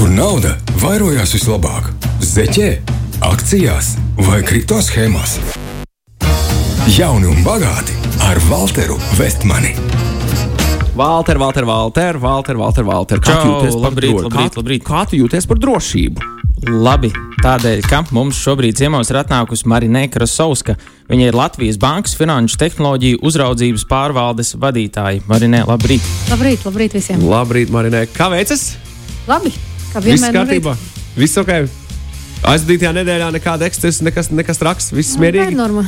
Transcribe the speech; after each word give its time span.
kur 0.00 0.08
nauda 0.08 0.54
vairojās 0.80 1.34
vislabāk- 1.36 1.90
zeķē, 2.32 2.68
akcijās 3.20 3.98
vai 4.16 4.38
kripto 4.40 4.78
schēmās. 4.80 5.34
Jauni 6.88 7.28
un 7.28 7.44
bagāti 7.44 7.92
ar 8.24 8.40
Walteru 8.48 8.96
Vestmani. 9.18 9.74
Valter, 10.96 11.36
Valter, 11.38 11.64
Valter, 11.66 12.18
Valter, 12.18 12.56
Valter, 12.56 12.84
Valter. 12.84 13.18
Kā 13.20 13.42
tu 13.42 13.48
jūties 13.48 13.76
par 13.76 13.90
labrīt, 13.92 14.16
dro- 14.16 14.30
labrīt, 14.30 14.54
kā- 14.54 14.62
labrīt. 14.62 14.82
Kā 14.82 15.10
tu 15.10 15.16
jūties 15.16 15.46
par 15.46 15.56
drošību? 15.58 16.18
Labi, 16.68 17.12
tādēļ, 17.42 17.82
ka 17.82 18.04
mums 18.10 18.36
šobrīd 18.36 18.76
ciemos 18.76 19.10
ir 19.10 19.16
atnākusi 19.16 19.66
Marina 19.66 20.08
Krasovska. 20.08 20.76
Viņa 21.10 21.26
ir 21.28 21.34
Latvijas 21.34 21.76
Bankas 21.76 22.14
finanšu 22.16 22.56
tehnoloģiju 22.56 23.20
uzraudzības 23.20 23.84
pārvaldes 23.84 24.56
vadītāja. 24.56 25.20
Marina, 25.28 25.66
labrīt! 25.66 26.00
Labrīt, 26.30 26.64
labrīt 26.64 26.92
visiem. 26.92 27.20
Labrīt, 27.20 27.68
Marinē. 27.68 28.06
Kā 28.08 28.30
veicas? 28.30 28.76
Labi, 29.28 29.52
kā 29.92 30.02
Viss 30.04 30.22
vienmēr. 30.22 30.34
no 30.34 30.42
kārtībā. 30.42 30.76
Viss 31.18 31.40
ok. 31.40 31.54
Aizdītajā 32.50 32.92
nedēļā 32.96 33.30
nekāda 33.36 33.68
ekscesa, 33.68 34.04
nekas, 34.06 34.30
nekas 34.32 34.60
traks, 34.60 34.92
viss. 34.96 35.16
Tā 35.16 35.20
ir 35.20 35.26
mierīgi. 35.26 35.56
norma. 35.58 35.84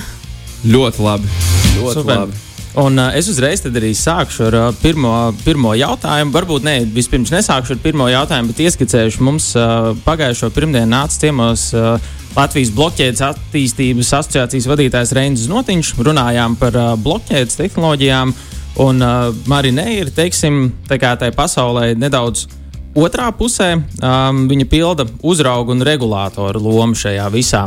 Ļoti 0.69 1.03
labi. 1.03 1.31
Ļoti 1.79 1.95
Super. 2.01 2.17
labi. 2.25 2.41
Un, 2.83 2.97
uh, 2.97 3.13
es 3.17 3.27
uzreiz 3.29 3.61
tad 3.61 3.75
arī 3.77 3.91
sākšu 3.97 4.47
ar 4.47 4.55
uh, 4.57 4.67
pirmo, 4.81 5.13
pirmo 5.45 5.75
jautājumu. 5.77 6.33
Varbūt 6.33 6.65
ne, 6.65 6.79
vispirms 6.89 7.33
nesākšu 7.35 7.75
ar 7.77 7.81
pirmo 7.83 8.07
jautājumu, 8.09 8.53
bet 8.53 8.63
ieskicēšu 8.65 9.25
mums 9.25 9.51
uh, 9.61 9.91
pagājušo 10.07 10.49
pirmdienu 10.57 10.89
nāca 10.95 11.21
ciemos 11.21 11.67
uh, 11.77 11.99
Latvijas 12.33 12.71
blokķēdes 12.73 13.21
attīstības 13.27 14.15
asociācijas 14.17 14.71
vadītājs 14.71 15.13
Reinis 15.19 15.45
Notiņš. 15.53 15.93
Runājām 16.01 16.57
par 16.61 16.79
uh, 16.81 16.95
blokķēdes 16.97 17.61
tehnoloģijām. 17.61 18.33
Un 18.81 19.05
uh, 19.05 19.29
Marinē 19.53 19.91
ir, 19.99 20.13
teiksim, 20.17 20.71
tā 20.89 20.97
kā 21.01 21.13
tai 21.21 21.29
pasaulē 21.37 21.93
nedaudz 22.01 22.47
otrā 22.95 23.31
pusē. 23.37 23.75
Um, 24.03 24.47
viņa 24.51 24.69
pilda 24.71 25.07
uzraugu 25.23 25.75
un 25.75 25.85
regulātoru 25.87 26.63
lomu 26.63 26.99
šajā 26.99 27.29
visā. 27.33 27.67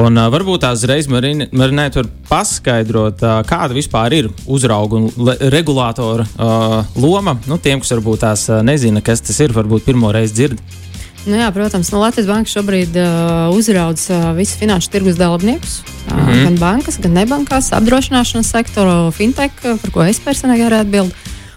Un, 0.00 0.16
uh, 0.16 0.28
varbūt 0.32 0.62
tās 0.64 0.84
reizes 0.88 1.10
Marinē 1.12 1.88
var 1.92 2.06
paskaidrot, 2.30 3.20
uh, 3.20 3.40
kāda 3.48 3.76
vispār 3.76 4.14
ir 4.16 4.30
uzrauga 4.48 4.96
un 4.96 5.34
regulātora 5.52 6.24
uh, 6.24 6.78
loma. 6.96 7.36
Nu, 7.46 7.60
tiem, 7.60 7.82
kas 7.82 7.92
varbūt 7.92 8.24
tās 8.24 8.46
uh, 8.48 8.62
nezina, 8.64 9.04
kas 9.04 9.20
tas 9.20 9.40
ir, 9.44 9.52
varbūt 9.52 9.84
pirmo 9.84 10.12
reizi 10.14 10.38
dzird. 10.40 10.62
Nu, 11.22 11.36
jā, 11.38 11.46
protams, 11.54 11.92
no 11.92 12.00
Latvijas 12.02 12.26
bankas 12.26 12.54
šobrīd 12.56 12.96
uh, 12.98 13.52
uzraudzes 13.54 14.08
uh, 14.10 14.32
visus 14.34 14.56
finanšu 14.58 14.90
tirgus 14.90 15.20
dalībniekus. 15.20 15.76
Uh, 15.82 16.16
mm 16.16 16.24
-hmm. 16.26 16.42
Gan 16.44 16.56
bankas, 16.58 16.98
gan 16.98 17.12
nebankās, 17.12 17.70
apdrošināšanas 17.76 18.50
sektoru, 18.50 19.10
fintech, 19.12 19.52
par 19.62 19.90
ko 19.92 20.02
es 20.02 20.18
personīgi 20.24 20.66
arī 20.66 20.80
atbildu. 20.80 21.14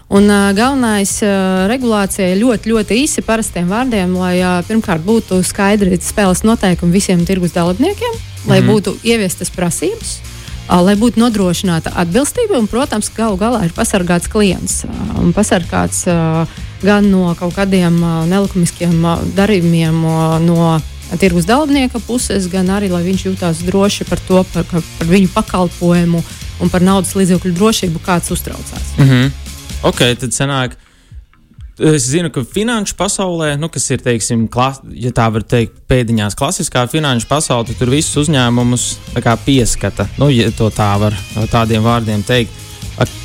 Un 0.08 0.28
uh, 0.30 0.52
galvenais 0.54 1.10
uh, 1.24 1.66
regulācija 1.66 2.36
ļoti, 2.38 2.70
ļoti 2.70 2.98
īsi 3.02 3.24
parastiem 3.26 3.66
vārdiem, 3.66 4.12
lai 4.14 4.36
uh, 4.38 4.60
pirmkārt 4.66 5.02
būtu 5.02 5.40
skaidri 5.42 5.98
spēles 5.98 6.44
noteikumi 6.46 6.94
visiem 6.94 7.24
tirgus 7.26 7.56
dalībniekiem, 7.56 8.14
mm 8.14 8.46
lai 8.46 8.60
būtu 8.62 8.92
ieviestas 9.02 9.50
prasības. 9.50 10.20
Uh, 10.66 10.78
lai 10.86 10.94
būtu 10.94 11.18
nodrošināta 11.18 11.90
atbilstība, 11.98 12.54
un, 12.60 12.68
protams, 12.70 13.10
galu 13.10 13.34
galā 13.40 13.64
ir 13.66 13.74
pasargāts 13.74 14.30
klients. 14.30 14.84
Uh, 14.86 15.24
un 15.24 15.32
pasargāts 15.34 16.04
uh, 16.06 16.46
gan 16.82 17.10
no 17.10 17.34
kaut 17.34 17.56
kādiem 17.58 17.98
uh, 17.98 18.22
nelikumiskiem 18.30 19.02
uh, 19.02 19.24
darījumiem 19.34 19.98
uh, 20.06 20.36
no 20.42 20.76
tirgus 21.18 21.46
dalībnieka 21.50 21.98
puses, 22.06 22.46
gan 22.50 22.70
arī, 22.70 22.90
lai 22.90 23.02
viņš 23.06 23.26
jūtās 23.26 23.64
droši 23.66 24.06
par 24.06 24.22
to, 24.28 24.44
par, 24.54 24.70
par 24.70 25.10
viņu 25.10 25.32
pakalpojumu 25.34 26.22
un 26.62 26.70
par 26.70 26.86
naudas 26.86 27.14
līdzekļu 27.18 27.54
drošību, 27.58 28.02
kāds 28.06 28.30
uztraucās. 28.30 28.94
Mm 28.98 29.10
-hmm. 29.10 29.45
Ok, 29.84 30.02
tad 30.20 30.32
sanāk. 30.34 30.76
Es 31.76 32.06
zinu, 32.08 32.30
ka 32.32 32.40
finanšu 32.40 32.94
pasaulē, 32.96 33.50
nu, 33.60 33.68
kas 33.68 33.84
ir, 33.92 34.00
teiksim, 34.00 34.46
klas, 34.48 34.78
ja 34.96 35.10
tā 35.12 35.26
var 35.28 35.44
teikt, 35.44 35.82
pēdiņās 35.90 36.36
klasiskā 36.38 36.86
finanšu 36.88 37.28
pasaulē, 37.28 37.66
tad 37.68 37.76
tur 37.82 37.92
visus 37.92 38.22
uzņēmumus 38.22 38.86
kā 39.20 39.34
pieskata. 39.44 40.08
Nu, 40.16 40.30
ja 40.32 40.48
to 40.56 40.70
tā 40.72 40.88
var 41.02 41.16
tādiem 41.52 41.84
vārdiem 41.84 42.24
teikt. 42.24 42.64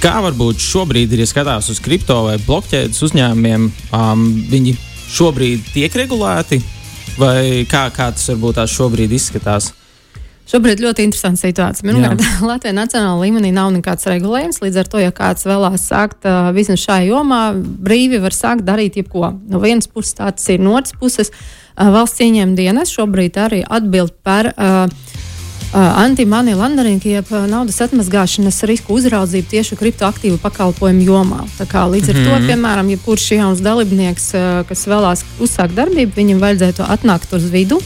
Kā 0.04 0.18
varbūt 0.26 0.60
šobrīd 0.60 1.14
ir, 1.16 1.24
ja 1.24 1.30
skatās 1.32 1.72
uz 1.72 1.80
kripto 1.80 2.26
vai 2.26 2.36
blokķēdes 2.44 3.00
uzņēmumiem, 3.08 3.70
um, 3.96 4.26
viņi 4.52 4.76
šobrīd 5.16 5.72
tiek 5.72 5.96
regulēti, 5.96 6.60
vai 7.16 7.64
kā, 7.72 7.86
kā 7.96 8.12
tas 8.12 8.34
varbūt 8.34 8.60
tās 8.60 8.76
šobrīd 8.76 9.16
izskatās? 9.16 9.72
Šobrīd 10.52 10.82
ļoti 10.84 11.06
interesanta 11.08 11.40
situācija. 11.46 11.86
Pirmkārt, 11.88 12.24
Latvijā 12.50 12.76
nacionālā 12.76 13.22
līmenī 13.24 13.54
nav 13.56 13.70
nekāds 13.72 14.08
regulējums. 14.12 14.60
Līdz 14.60 14.82
ar 14.82 14.90
to, 14.92 15.00
ja 15.00 15.14
kāds 15.16 15.48
vēlās 15.48 15.86
sākt 15.88 16.28
uh, 16.28 16.52
biznesu 16.56 16.90
šajā 16.90 17.08
jomā, 17.08 17.42
brīvi 17.56 18.20
var 18.20 18.36
sākt 18.36 18.68
darīt 18.68 19.00
jebko. 19.00 19.32
No 19.48 19.64
vienas 19.64 19.88
puses 19.88 20.18
tāds 20.18 20.48
ir, 20.52 20.60
no 20.60 20.76
otras 20.76 20.98
puses 21.00 21.32
uh, 21.32 21.88
valsts 21.96 22.20
ieņēmuma 22.26 22.60
dienas 22.60 22.92
šobrīd 22.92 23.40
arī 23.48 23.64
atbild 23.68 24.18
par. 24.28 24.52
Uh, 24.58 25.20
Uh, 25.72 25.80
Anti-money 26.02 26.52
laundering, 26.52 27.00
jeb 27.00 27.30
uh, 27.32 27.46
naudas 27.48 27.78
atmazgāšanas 27.80 28.58
risku 28.68 28.98
uzraudzību 28.98 29.48
tieši 29.54 29.78
kriptoaktīvu 29.80 30.36
pakalpojumu 30.44 31.06
jomā. 31.08 31.46
Tā 31.56 31.86
līdz 31.88 32.10
ar 32.12 32.18
mm 32.18 32.26
-hmm. 32.26 32.28
to, 32.28 32.50
piemēram, 32.50 32.90
jebkurš 32.92 33.30
jauns 33.38 33.62
dalībnieks, 33.64 34.26
uh, 34.36 34.68
kas 34.68 34.84
vēlās 34.84 35.24
uzsākt 35.40 35.72
darbību, 35.80 36.12
viņam 36.12 36.44
vajadzētu 36.44 36.84
atnākt 36.84 37.32
uz 37.40 37.48
vidu 37.56 37.80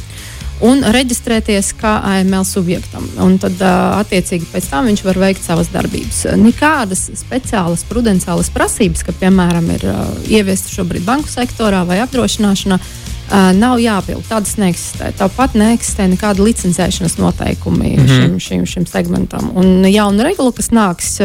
un 0.63 0.83
reģistrēties 0.95 1.73
kā 1.79 1.97
AML 2.11 2.45
subjektam. 2.47 3.07
Un 3.23 3.37
tad, 3.41 3.59
attiecīgi, 3.61 4.47
pēc 4.53 4.69
tam 4.71 4.87
viņš 4.89 5.03
var 5.07 5.19
veikt 5.25 5.43
savas 5.43 5.71
darbības. 5.73 6.21
Nekādas 6.39 7.09
speciālas 7.19 7.83
prudenciālas 7.89 8.51
prasības, 8.53 9.03
ka, 9.07 9.15
piemēram, 9.19 9.67
ir 9.75 9.83
ieviestas 10.29 10.75
šobrīd 10.77 11.05
banku 11.07 11.31
sektorā 11.31 11.83
vai 11.87 11.99
apdrošināšanā, 12.05 12.79
nav 13.57 13.81
jāpild. 13.81 14.23
Tādas 14.29 14.55
neeksistē. 14.61 15.11
Tāpat 15.17 15.57
neeksistē 15.57 16.07
nekāda 16.11 16.45
licencēšanas 16.45 17.17
noteikumi 17.17 17.95
mm 17.95 18.05
-hmm. 18.05 18.15
šim, 18.15 18.39
šim, 18.39 18.65
šim 18.65 18.85
segmentam. 18.85 19.51
Un 19.55 19.85
jauna 19.89 20.23
regula, 20.23 20.51
kas 20.51 20.69
nāks. 20.69 21.19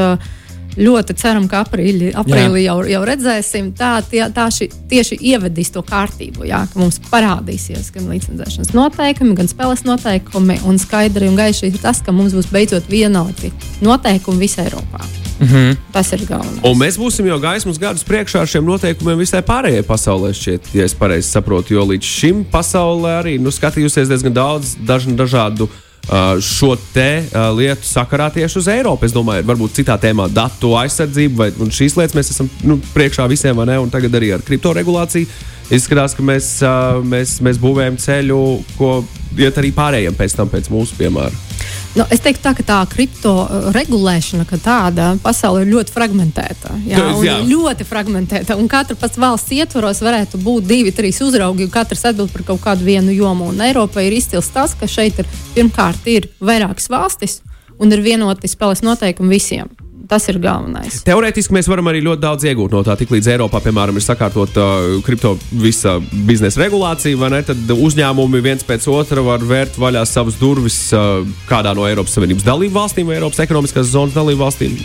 Ļoti 0.79 1.17
ceram, 1.19 1.49
ka 1.51 1.65
aprīlī, 1.65 2.13
aprīlī 2.15 2.63
jau, 2.65 2.77
jau 2.87 3.01
redzēsim, 3.07 3.73
tā, 3.79 3.97
tie, 4.07 4.23
tā 4.35 4.47
ši, 4.55 4.69
tieši 4.91 5.19
ievedīs 5.33 5.73
to 5.75 5.83
kārtību. 5.87 6.47
Jā, 6.47 6.63
ka 6.71 6.79
mums 6.79 7.01
parādīsies 7.11 7.91
gan 7.95 8.07
licencēšanas 8.13 8.71
noteikumi, 8.77 9.35
gan 9.39 9.51
spēles 9.51 9.83
noteikumi. 9.89 10.61
Un 10.71 10.79
skaidri 10.79 11.31
un 11.31 11.39
gaiši 11.41 11.73
ir 11.73 11.81
tas, 11.83 12.03
ka 12.05 12.15
mums 12.15 12.37
būs 12.37 12.53
beidzot 12.55 12.87
vienoti 12.91 13.51
noteikumi 13.83 14.47
visā 14.47 14.69
Eiropā. 14.69 15.03
Mm 15.41 15.47
-hmm. 15.47 15.77
Tas 15.93 16.13
ir 16.13 16.25
galvenais. 16.29 16.63
Un 16.63 16.79
mēs 16.79 16.99
būsim 16.99 17.27
jau 17.27 17.39
gaismas 17.41 17.79
gadus 17.79 18.05
priekšā 18.05 18.41
ar 18.41 18.47
šiem 18.47 18.65
noteikumiem 18.65 19.19
visai 19.19 19.43
pārējai 19.43 19.83
pasaulē, 19.83 20.33
šķiet, 20.33 20.75
ja 20.75 20.85
es 20.85 20.95
pareizi 20.95 21.31
saprotu. 21.31 21.75
Jo 21.75 21.85
līdz 21.85 22.05
šim 22.05 22.45
pasaulē 22.45 23.21
arī 23.23 23.41
nu, 23.41 23.51
skatījusies 23.51 24.09
diezgan 24.09 24.33
daudz 24.33 24.77
dažādu. 25.17 25.69
Uh, 26.09 26.41
šo 26.43 26.73
te 26.95 27.21
uh, 27.23 27.51
lietu 27.55 27.87
sakarā 27.87 28.31
tieši 28.35 28.59
uz 28.59 28.69
Eiropu. 28.73 29.07
Es 29.07 29.15
domāju, 29.15 29.45
varbūt 29.47 29.77
citā 29.79 29.95
tēmā 30.01 30.27
datu 30.33 30.73
aizsardzība, 30.81 31.45
vai 31.45 31.69
šīs 31.77 31.95
lietas 32.01 32.17
mēs 32.19 32.33
esam 32.33 32.49
nu, 32.67 32.81
priekšā 32.97 33.29
visiem, 33.31 33.55
vai 33.61 33.69
ne? 33.71 33.77
Un 33.79 33.93
tagad 33.93 34.17
arī 34.19 34.33
ar 34.35 34.43
kriptoregulāciju 34.43 35.29
izskatās, 35.71 36.17
ka 36.19 36.25
mēs, 36.27 36.57
uh, 36.65 36.99
mēs, 37.07 37.37
mēs 37.47 37.61
būvējam 37.63 38.01
ceļu, 38.01 38.41
ko 38.81 38.97
iet 39.39 39.63
arī 39.63 39.71
pārējiem 39.77 40.19
pēc 40.19 40.41
tam, 40.41 40.51
pēc 40.51 40.73
mūsu 40.73 40.99
piemēra. 40.99 41.50
Nu, 41.99 42.05
es 42.15 42.23
teiktu, 42.23 42.43
tā, 42.45 42.53
ka 42.55 42.63
tā 42.63 42.77
kripto 42.87 43.33
uh, 43.43 43.69
regulēšana, 43.75 44.45
ka 44.47 44.61
tāda 44.63 45.09
pasaule 45.25 45.65
ir 45.65 45.73
ļoti 45.73 45.91
fragmentēta. 45.91 46.77
Jā, 46.87 47.01
Tas, 47.03 47.23
jā. 47.27 47.35
ļoti 47.49 47.87
fragmentēta. 47.89 48.55
Un 48.61 48.71
katra 48.71 48.95
pats 48.99 49.19
valsts 49.19 49.51
ietvaros 49.57 50.03
varētu 50.07 50.39
būt 50.39 50.69
divi, 50.71 50.95
trīs 50.95 51.19
uzraugi, 51.27 51.67
un 51.67 51.75
katrs 51.75 52.07
atbild 52.13 52.31
par 52.31 52.47
kaut 52.53 52.63
kādu 52.63 52.87
vienu 52.87 53.15
jomu. 53.17 53.51
Un 53.51 53.63
Eiropai 53.67 54.07
ir 54.07 54.21
izcils 54.21 54.53
tas, 54.55 54.77
ka 54.79 54.87
šeit 54.87 55.19
ir 55.19 55.31
pirmkārt 55.57 56.07
ir 56.11 56.31
vairākas 56.39 56.87
valstis 56.93 57.41
un 57.81 57.91
ir 57.91 58.05
vienoti 58.07 58.51
spēles 58.51 58.85
noteikumi 58.87 59.35
visiem. 59.35 59.71
Tas 60.11 60.27
ir 60.27 60.41
galvenais. 60.43 61.01
Teorētiski 61.07 61.55
mēs 61.55 61.69
varam 61.71 61.87
arī 61.93 62.03
ļoti 62.03 62.25
daudz 62.25 62.47
iegūt 62.51 62.75
no 62.75 62.83
tā, 62.87 62.97
tiklīdz 62.99 63.31
Eiropā, 63.37 63.61
piemēram, 63.63 63.95
ir 63.95 64.03
sakārtota 64.03 64.67
uh, 64.67 64.97
kripto 65.07 65.37
visa 65.55 66.01
biznesa 66.27 66.65
regulācija, 66.65 67.19
vai 67.21 67.31
ne? 67.37 67.43
Tad 67.47 67.71
uzņēmumi 67.77 68.43
viens 68.43 68.67
pēc 68.67 68.91
otra 68.91 69.23
var 69.23 69.45
vērt 69.47 69.79
vaļā 69.79 70.03
savas 70.11 70.41
durvis 70.41 70.83
uh, 70.97 71.23
kādā 71.51 71.77
no 71.79 71.87
Eiropas 71.87 72.19
Savienības 72.19 72.49
dalību 72.49 72.75
valstīm 72.81 73.11
vai 73.11 73.21
Eiropas 73.21 73.45
ekonomiskās 73.47 73.93
zonas 73.95 74.19
dalību 74.19 74.43
valstīm? 74.43 74.81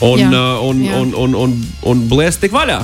Un, 0.00 0.32
uh, 0.32 0.62
un, 0.64 0.78
jā. 0.80 0.96
un, 0.96 1.10
un, 1.12 1.34
un, 1.36 1.54
un 1.90 2.02
blēst 2.08 2.40
tik 2.40 2.54
vaļā. 2.54 2.78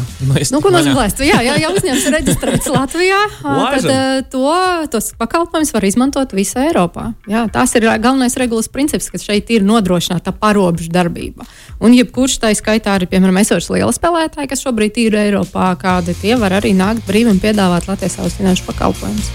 Nu, 0.52 0.60
ko 0.60 0.68
nozīmē 0.72 0.92
blēst? 0.98 1.22
Jā, 1.24 1.38
jā, 1.44 1.54
ja 1.62 1.70
uzņēmums 1.72 2.08
ir 2.10 2.14
reģistrēts 2.18 2.68
Latvijā, 2.74 3.20
ā, 3.40 3.54
tad 3.72 4.28
to, 4.34 4.50
tos 4.92 5.08
pakalpojumus 5.16 5.72
var 5.72 5.86
izmantot 5.88 6.34
visā 6.36 6.66
Eiropā. 6.68 7.08
Jā, 7.30 7.46
tas 7.52 7.72
ir 7.78 7.88
galvenais 7.88 8.36
regulas 8.36 8.68
princips, 8.72 9.08
ka 9.12 9.20
šeit 9.22 9.48
ir 9.54 9.64
nodrošināta 9.64 10.34
parobežu 10.36 10.92
darbība. 10.92 11.48
Un 11.80 11.96
jebkurš 11.96 12.36
tā 12.44 12.52
skaitā 12.56 12.98
arī, 12.98 13.08
piemēram, 13.08 13.40
esošs 13.40 13.70
liela 13.72 13.96
spēlētāji, 13.96 14.52
kas 14.52 14.64
šobrīd 14.66 15.00
ir 15.06 15.16
Eiropā, 15.26 15.72
kādi 15.80 16.16
tie 16.20 16.36
var 16.36 16.58
arī 16.60 16.76
nākt 16.76 17.08
brīvi 17.08 17.32
un 17.32 17.40
piedāvāt 17.40 17.88
Latvijas 17.88 18.20
savus 18.20 18.36
finanšu 18.36 18.68
pakalpojumus. 18.68 19.32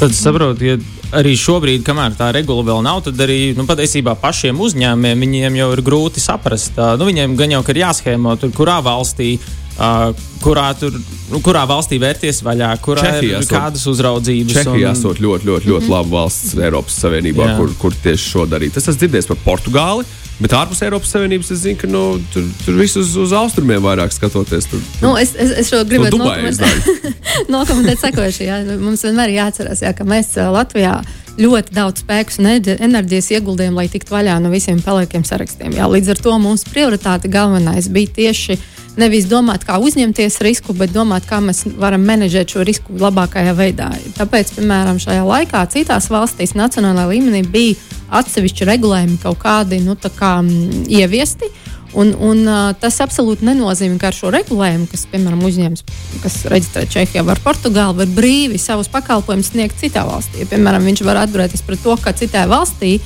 Tad 0.00 0.14
saprotu, 0.18 0.66
ja 0.66 0.78
arī 1.18 1.34
šobrīd, 1.38 1.84
kamēr 1.86 2.16
tā 2.18 2.30
regula 2.34 2.64
vēl 2.66 2.82
nav, 2.84 3.02
tad 3.06 3.20
arī 3.24 3.54
nu, 3.56 3.66
patiesībā 3.68 4.16
pašiem 4.22 4.60
uzņēmumiem 4.66 5.26
viņiem 5.26 5.58
jau 5.60 5.68
ir 5.74 5.82
grūti 5.86 6.22
saprast. 6.22 6.74
Tā, 6.78 6.94
nu, 7.00 7.08
viņiem 7.10 7.36
gan 7.38 7.54
jau 7.56 7.62
ir 7.72 7.82
jāschēmo, 7.84 8.34
tur, 8.40 8.52
kurā 8.56 8.80
valstī 8.84 9.36
Uh, 9.74 10.12
kurā, 10.38 10.68
tur, 10.78 10.94
nu, 11.32 11.40
kurā 11.42 11.64
valstī 11.66 11.96
vērties 11.98 12.42
vaļā, 12.46 12.68
kurā 12.84 13.02
Čehijā 13.02 13.40
ir 13.42 13.48
kādas 13.50 13.82
uzraudzības. 13.90 14.52
Čehija 14.60 14.92
un- 14.92 14.94
esot 14.94 15.18
ļoti, 15.18 15.48
ļoti, 15.50 15.66
ļoti 15.72 15.88
laba 15.90 16.08
valsts 16.20 16.52
Eiropas 16.54 16.94
Savienībā, 17.02 17.48
Jā. 17.48 17.56
kur, 17.58 17.72
kur 17.80 17.96
tieši 18.04 18.28
šo 18.36 18.44
darīt. 18.46 18.76
Es 18.78 18.86
esmu 18.86 19.00
dzirdējis 19.02 19.26
par 19.32 19.40
Portugāli. 19.48 20.04
Bet 20.38 20.50
ārpus 20.50 20.80
Eiropas 20.82 21.10
Savienības 21.14 21.50
es 21.54 21.60
zinu, 21.62 21.78
ka 21.78 21.86
nu, 21.90 22.20
tur, 22.32 22.42
tur 22.64 22.74
viss 22.78 22.96
uz, 22.98 23.16
uz 23.16 23.32
austrumiem 23.34 23.82
vairāk 23.82 24.10
skatoties. 24.14 24.66
Tur, 24.70 24.78
tur, 24.78 25.02
Nu, 25.08 25.16
es, 25.18 25.34
es, 25.38 25.50
es 25.62 25.70
šo 25.70 25.82
no 25.82 25.84
gribētu 25.90 26.18
daru. 26.18 27.12
nokomentēt 27.54 28.02
sekojuši. 28.02 28.46
Jā. 28.48 28.60
Mums 28.78 29.02
vienmēr 29.06 29.30
ir 29.30 29.40
jāatcerās, 29.42 29.82
jā, 29.82 29.92
ka 29.96 30.06
mēs 30.06 30.34
Latvijā 30.54 30.96
ļoti 31.38 31.74
daudz 31.74 32.02
spēkus 32.04 32.38
un 32.38 32.46
enerģijas 32.50 33.30
ieguldījām, 33.34 33.74
lai 33.78 33.88
tiktu 33.90 34.14
vaļā 34.14 34.36
no 34.42 34.50
visiem 34.54 34.78
pelēkiem 34.82 35.26
sarakstiem. 35.26 35.74
Jā. 35.78 35.86
Līdz 35.90 36.14
ar 36.14 36.22
to 36.26 36.36
mūsu 36.42 36.70
prioritāte 36.70 37.30
galvenais 37.30 37.88
bija 37.90 38.14
tieši 38.22 38.58
nevis 39.00 39.26
domāt, 39.30 39.64
kā 39.66 39.78
uzņemties 39.82 40.38
risku, 40.44 40.74
bet 40.76 40.92
domāt, 40.94 41.26
kā 41.28 41.40
mēs 41.42 41.64
varam 41.80 42.04
menedžēt 42.06 42.54
šo 42.54 42.64
risku 42.66 42.96
labākajā 43.00 43.54
veidā. 43.58 43.90
Tāpēc, 44.18 44.54
piemēram, 44.58 45.00
šajā 45.02 45.24
laikā 45.26 45.64
citās 45.72 46.10
valstīs 46.12 46.54
nacionālajā 46.58 47.10
līmenī 47.10 47.44
bija 47.50 47.76
atsevišķi 48.20 48.68
regulējumi 48.70 49.20
kaut 49.22 49.40
kādi 49.42 49.80
nu, 49.84 49.96
kā, 49.96 50.36
mm, 50.42 50.86
ieviesti. 50.88 51.50
Un, 51.94 52.10
un, 52.18 52.40
uh, 52.42 52.72
tas 52.74 52.96
absolūti 53.04 53.46
nenozīmē, 53.46 54.00
ka 54.02 54.08
ar 54.10 54.16
šo 54.16 54.32
regulējumu, 54.34 54.88
kas, 54.90 55.04
piemēram, 55.12 55.44
uzņēmums, 55.46 55.84
kas 56.24 56.40
reģistrē 56.50 56.88
Čehijā 56.90 57.22
vai 57.22 57.36
Portugālē, 57.38 57.94
var 58.00 58.10
brīvi 58.16 58.58
savus 58.58 58.90
pakalpojumus 58.90 59.52
sniegt 59.52 59.78
citā 59.78 60.02
valstī. 60.08 60.42
Ja, 60.42 60.48
piemēram, 60.50 60.82
viņš 60.90 61.04
var 61.06 61.22
atturēties 61.22 61.62
pret 61.62 61.84
to, 61.86 61.94
ka 62.02 62.10
citā 62.18 62.48
valstī 62.50 62.96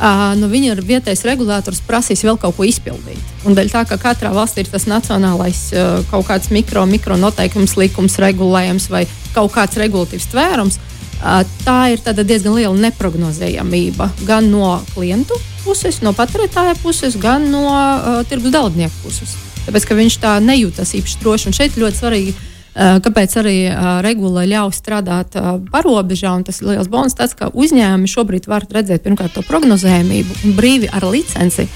uh, 0.00 0.32
nu, 0.38 0.48
viņa 0.50 0.72
ir 0.72 0.82
vietējais 0.84 1.24
regulators 1.28 1.82
prasīs 1.86 2.24
vēl 2.26 2.38
kaut 2.40 2.56
ko 2.56 2.66
izpildīt. 2.68 3.20
Un 3.44 3.56
dēļ 3.56 3.72
tā, 3.72 3.84
ka 3.88 3.98
katrā 4.00 4.32
valstī 4.34 4.64
ir 4.64 4.70
tas 4.72 4.88
nacionālais 4.90 5.60
uh, 5.74 6.00
kaut 6.10 6.28
kāds 6.28 6.50
mikro, 6.54 6.86
mikro 6.88 7.18
noteikums, 7.20 7.76
likums, 7.80 8.18
regulējums 8.22 8.88
vai 8.92 9.04
kaut 9.34 9.52
kāds 9.54 9.78
regulatīvs 9.80 10.30
tvērums, 10.32 10.78
uh, 10.78 11.42
tā 11.66 11.78
ir 11.94 12.04
diezgan 12.22 12.56
liela 12.56 12.74
neparedzējamība 12.86 14.10
gan 14.28 14.50
no 14.52 14.78
klientu 14.94 15.38
puses, 15.64 16.02
no 16.04 16.12
patērētāja 16.16 16.78
puses, 16.82 17.18
gan 17.20 17.50
no 17.52 17.66
uh, 17.70 18.22
tirgus 18.28 18.54
dalībnieku 18.54 19.04
puses. 19.04 19.36
Tāpēc, 19.64 19.86
ka 19.88 19.96
viņš 19.96 20.18
tā 20.20 20.34
nejūtas 20.44 20.90
īpaši 20.98 21.22
droši. 21.22 21.48
Un 21.48 21.54
šeit 21.56 21.78
ļoti 21.80 21.96
svarīgi, 21.96 22.34
uh, 22.34 22.53
kāpēc 22.74 23.36
arī 23.38 23.58
uh, 23.70 24.00
regula 24.02 24.42
ļauj 24.50 24.72
strādāt 24.74 25.36
uh, 25.38 25.56
parobežā. 25.70 26.32
un 26.34 26.42
Tas 26.46 26.60
ir 26.60 26.72
liels 26.72 26.90
bonus, 26.90 27.14
tas, 27.14 27.34
ka 27.38 27.52
uzņēmumi 27.54 28.10
šobrīd 28.10 28.48
var 28.50 28.66
redzēt 28.66 29.04
pirmkārt 29.06 29.36
to 29.36 29.44
prognozējumību 29.46 30.40
un 30.44 30.56
brīvi 30.58 30.90
ar 30.90 31.06
licenci 31.06 31.68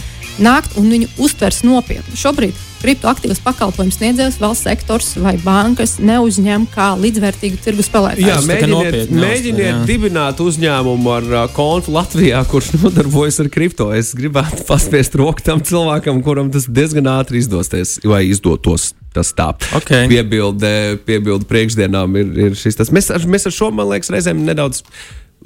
nākt 0.43 0.77
un 0.79 0.91
viņu 0.91 1.13
uztvers 1.23 1.63
nopietni. 1.67 2.19
Šobrīd 2.19 2.68
kriptoaktīvas 2.83 3.41
pakalpojumu 3.45 3.95
sniedzējs, 3.95 4.39
valsts 4.43 4.67
sektors 4.69 5.11
vai 5.21 5.35
bankas 5.43 5.97
neuzņem 6.03 6.67
kā 6.73 6.91
līdzvērtīgu 7.01 7.61
tirgu 7.65 7.85
spēlētāju. 7.87 8.27
Jā, 8.29 8.39
mēģiniet, 8.47 9.13
mēģiniet 9.15 9.69
jā. 9.69 9.83
dibināt 9.89 10.43
uzņēmumu 10.45 11.13
ar 11.17 11.29
uh, 11.33 11.45
kontu 11.55 11.95
Latvijā, 11.97 12.43
kurš 12.51 12.73
nodarbojas 12.83 13.41
ar 13.45 13.51
kripto. 13.53 13.91
Es 13.95 14.15
gribētu 14.19 14.65
paspiest 14.71 15.19
roku 15.19 15.45
tam 15.45 15.63
cilvēkam, 15.65 16.23
kuram 16.27 16.53
tas 16.55 16.69
diezgan 16.71 17.11
ātri 17.19 17.43
izdosies, 17.43 17.99
vai 18.07 18.25
izdotos. 18.31 18.93
Tas 19.15 19.31
tā. 19.35 19.49
Ok. 19.75 19.89
Piebilde, 20.11 20.99
piebilde 21.09 21.49
priekšdienām 21.49 22.19
ir, 22.21 22.35
ir 22.49 22.59
šis. 22.59 22.77
Tas. 22.79 22.93
Mēs, 22.95 23.09
ar- 23.15 23.25
mēs 23.31 23.49
ar 23.49 23.55
šo, 23.57 23.73
man 23.75 23.89
liekas, 23.91 24.13
reizēm 24.15 24.45
nedaudz. 24.47 24.85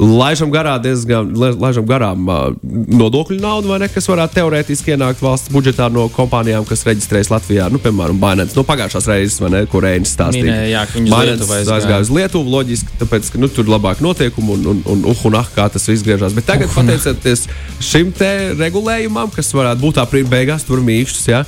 Laižam, 0.00 0.49
garā 0.49 0.79
diezgan, 0.81 1.35
la- 1.37 1.53
laižam 1.53 1.85
garām 1.85 2.25
uh, 2.25 2.55
nodokļu 2.65 3.37
naudu, 3.43 3.69
vai 3.69 3.77
ne, 3.83 3.89
kas 3.93 4.06
varētu 4.09 4.39
teorētiski 4.39 4.94
ienākt 4.94 5.21
valsts 5.21 5.53
budžetā 5.53 5.91
no 5.93 6.06
kompānijām, 6.15 6.65
kas 6.65 6.87
reģistrējas 6.89 7.29
Latvijā. 7.29 7.67
Nu, 7.69 7.77
piemēram, 7.83 8.17
Bainants 8.23 8.56
no 8.56 8.65
pagājušās 8.65 9.09
reizes, 9.12 9.37
vai 9.44 9.50
ne, 9.53 9.61
kur 9.69 9.85
Reinis 9.85 10.15
stāstīja. 10.17 10.49
Lietuvu 11.12 11.59
aizgāja. 11.77 12.00
uz 12.06 12.12
Lietuvu, 12.17 12.55
loģiski, 12.56 12.97
tāpēc, 13.03 13.29
ka 13.35 13.43
nu, 13.44 13.53
tur 13.53 13.69
ir 13.69 13.75
labāk 13.75 14.00
noteikumi 14.00 14.56
un, 14.56 14.65
un, 14.73 14.83
un, 14.97 15.05
uh, 15.12 15.27
un 15.29 15.39
ah, 15.43 15.53
kā 15.53 15.69
tas 15.77 15.85
viss 15.93 16.06
griežās. 16.09 16.33
Bet 16.41 16.49
tagad, 16.49 16.73
pateicoties 16.73 17.44
šim 17.85 18.17
te 18.17 18.33
regulējumam, 18.56 19.29
kas 19.37 19.53
varētu 19.53 19.85
būt 19.85 20.00
aprīļa 20.06 20.33
beigās, 20.33 20.65
tur 20.65 20.81
mīkšķis, 20.89 21.29
ja, 21.29 21.44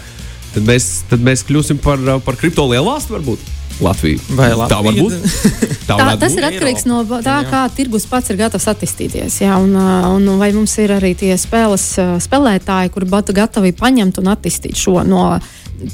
tad, 0.53 0.69
mēs, 0.69 0.93
tad 1.09 1.25
mēs 1.25 1.49
kļūsim 1.49 1.81
par, 1.81 1.97
uh, 2.05 2.21
par 2.21 2.37
kripto 2.37 2.69
lielu 2.69 2.93
valsti, 2.93 3.17
varbūt 3.17 3.54
Latviju. 3.83 4.21
Vai 4.39 4.51
Tā 4.53 4.79
var 4.79 4.93
Latvija? 4.93 5.03
būt. 5.03 5.15
Tā 5.89 5.97
Tā, 5.99 6.07
tas 6.21 6.33
būt. 6.33 6.39
ir 6.39 6.47
atkarīgs 6.49 6.87
no 6.89 7.01
tā, 7.25 7.37
kā 7.51 7.65
tirgus 7.77 8.07
pats 8.11 8.31
ir 8.33 8.39
gatavs 8.41 8.69
attīstīties. 8.73 9.41
Jā, 9.43 9.59
un, 9.61 9.75
un 9.77 10.29
vai 10.41 10.53
mums 10.57 10.77
ir 10.83 10.95
arī 10.97 11.15
tie 11.19 11.35
spēles 11.41 11.89
spēlētāji, 12.25 12.93
kuri 12.95 13.11
būtu 13.11 13.37
gatavi 13.37 13.75
paņemt 13.77 14.23
un 14.23 14.31
attīstīt 14.35 14.79
šo 14.79 15.03
no 15.09 15.27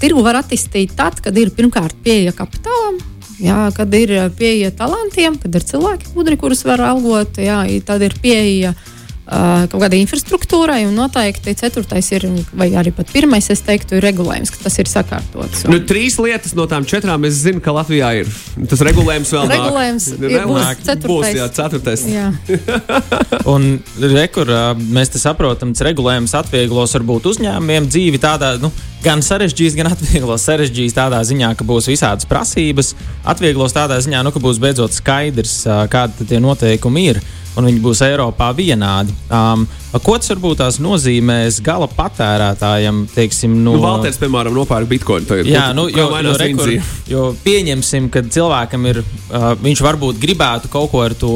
tirgu. 0.03 0.23
Var 0.27 0.43
attīstīt 0.43 0.95
tad, 0.99 1.19
kad 1.25 1.37
ir 1.41 1.55
pirmkārt 1.57 1.97
pieeja 2.05 2.37
kapitālam. 2.37 3.01
Jā, 3.41 3.71
kad 3.73 3.93
ir 3.97 4.13
pieeja 4.37 4.69
talantiem, 4.77 5.39
kad 5.41 5.55
ir 5.57 5.65
cilvēki, 5.65 6.13
gudri, 6.13 6.37
kurus 6.37 6.61
var 6.69 6.83
algot, 6.91 7.39
jā, 7.41 7.63
tad 7.89 8.05
ir 8.05 8.13
pieeja 8.21 8.75
uh, 8.77 8.90
kaut 9.31 9.79
kādai 9.85 10.01
infrastruktūrai, 10.03 10.81
un 10.89 10.97
noteikti 10.99 11.53
ceturtais 11.55 12.09
ir, 12.17 12.25
vai 12.59 12.67
arī 12.75 12.91
pat 12.97 13.11
pirmais, 13.15 13.47
es 13.55 13.61
teiktu, 13.63 13.95
ir 14.01 14.03
regulējums, 14.09 14.51
ka 14.51 14.65
tas 14.65 14.79
ir 14.83 14.91
sakārtots. 14.91 15.65
Un, 15.69 15.75
Nu, 15.77 15.79
trīs 15.87 16.17
lietas 16.19 16.57
no 16.59 16.67
tām 16.71 16.83
četrām 16.89 17.23
es 17.29 17.39
zinu, 17.45 17.63
ka 17.63 17.71
Latvijā 17.77 18.11
ir. 18.25 18.33
Tas 18.71 18.83
regulējums 18.87 19.31
vēl 19.37 19.47
nāk. 19.47 19.55
Regulējums 19.55 20.09
ir- 20.13 20.27
Vēl 20.35 20.51
būs 20.51 20.65
nāk. 20.67 20.83
ceturtais. 20.83 21.07
Būs, 21.07 21.39
jā, 21.39 21.49
ceturtais. 21.55 22.05
jā. 22.11 22.27
Un 23.55 23.69
rekur, 24.03 24.51
mēs 24.91 25.13
te 25.15 25.21
saprotam, 25.23 25.73
ka 25.79 25.87
regulējums 25.91 26.35
atvieglos 26.39 26.95
varbūt 26.99 27.29
uzņēmumiem 27.31 27.87
dzīvi 27.91 28.19
tādā, 28.23 28.57
nu, 28.63 28.71
gan 29.05 29.23
sarežģījis, 29.25 29.77
gan 29.79 29.93
atvieglos 29.95 30.45
sarežģījis 30.51 30.97
tādā 30.99 31.21
ziņā, 31.25 31.55
ka 31.59 31.65
būs 31.69 31.89
visādas 31.91 32.27
prasības. 32.29 32.95
Atvieglos 33.31 33.75
tādā 33.77 34.01
ziņā, 34.03 34.25
nu, 34.27 34.33
ka 34.35 34.43
būs 34.43 34.59
beidzot 34.63 34.93
skaidrs, 34.97 35.61
kādi 35.93 36.27
tie 36.31 36.41
noteikumi 36.43 37.07
ir. 37.15 37.23
Un 37.61 37.69
viņi 37.69 37.83
būs 37.85 38.01
Eiropā 38.07 38.49
vienādi. 38.57 39.13
Um, 39.29 39.67
ko 39.93 40.15
tas 40.17 40.31
varbūt 40.33 40.61
tās 40.63 40.79
nozīmēs 40.81 41.59
gala 41.65 41.89
patērētājam? 41.93 43.03
Teiksim, 43.13 43.59
no, 43.61 43.75
Nu, 43.77 43.83
Valters, 43.85 44.17
piemēram, 44.23 44.55
nopērk 44.57 44.89
bitkoinu. 44.89 45.29
Tagad. 45.29 45.51
Jā, 45.51 45.67
nu, 45.77 45.85
jo, 45.93 46.07
jo, 46.25 46.35
rekur, 46.41 46.73
jo 47.11 47.27
pieņemsim, 47.45 48.09
ka 48.13 48.25
cilvēkam 48.33 48.89
ir, 48.89 49.03
uh, 49.03 49.51
viņš 49.61 49.85
varbūt 49.85 50.21
gribētu 50.23 50.73
kaut 50.73 50.89
ko 50.95 51.05
ar 51.05 51.17
to 51.21 51.33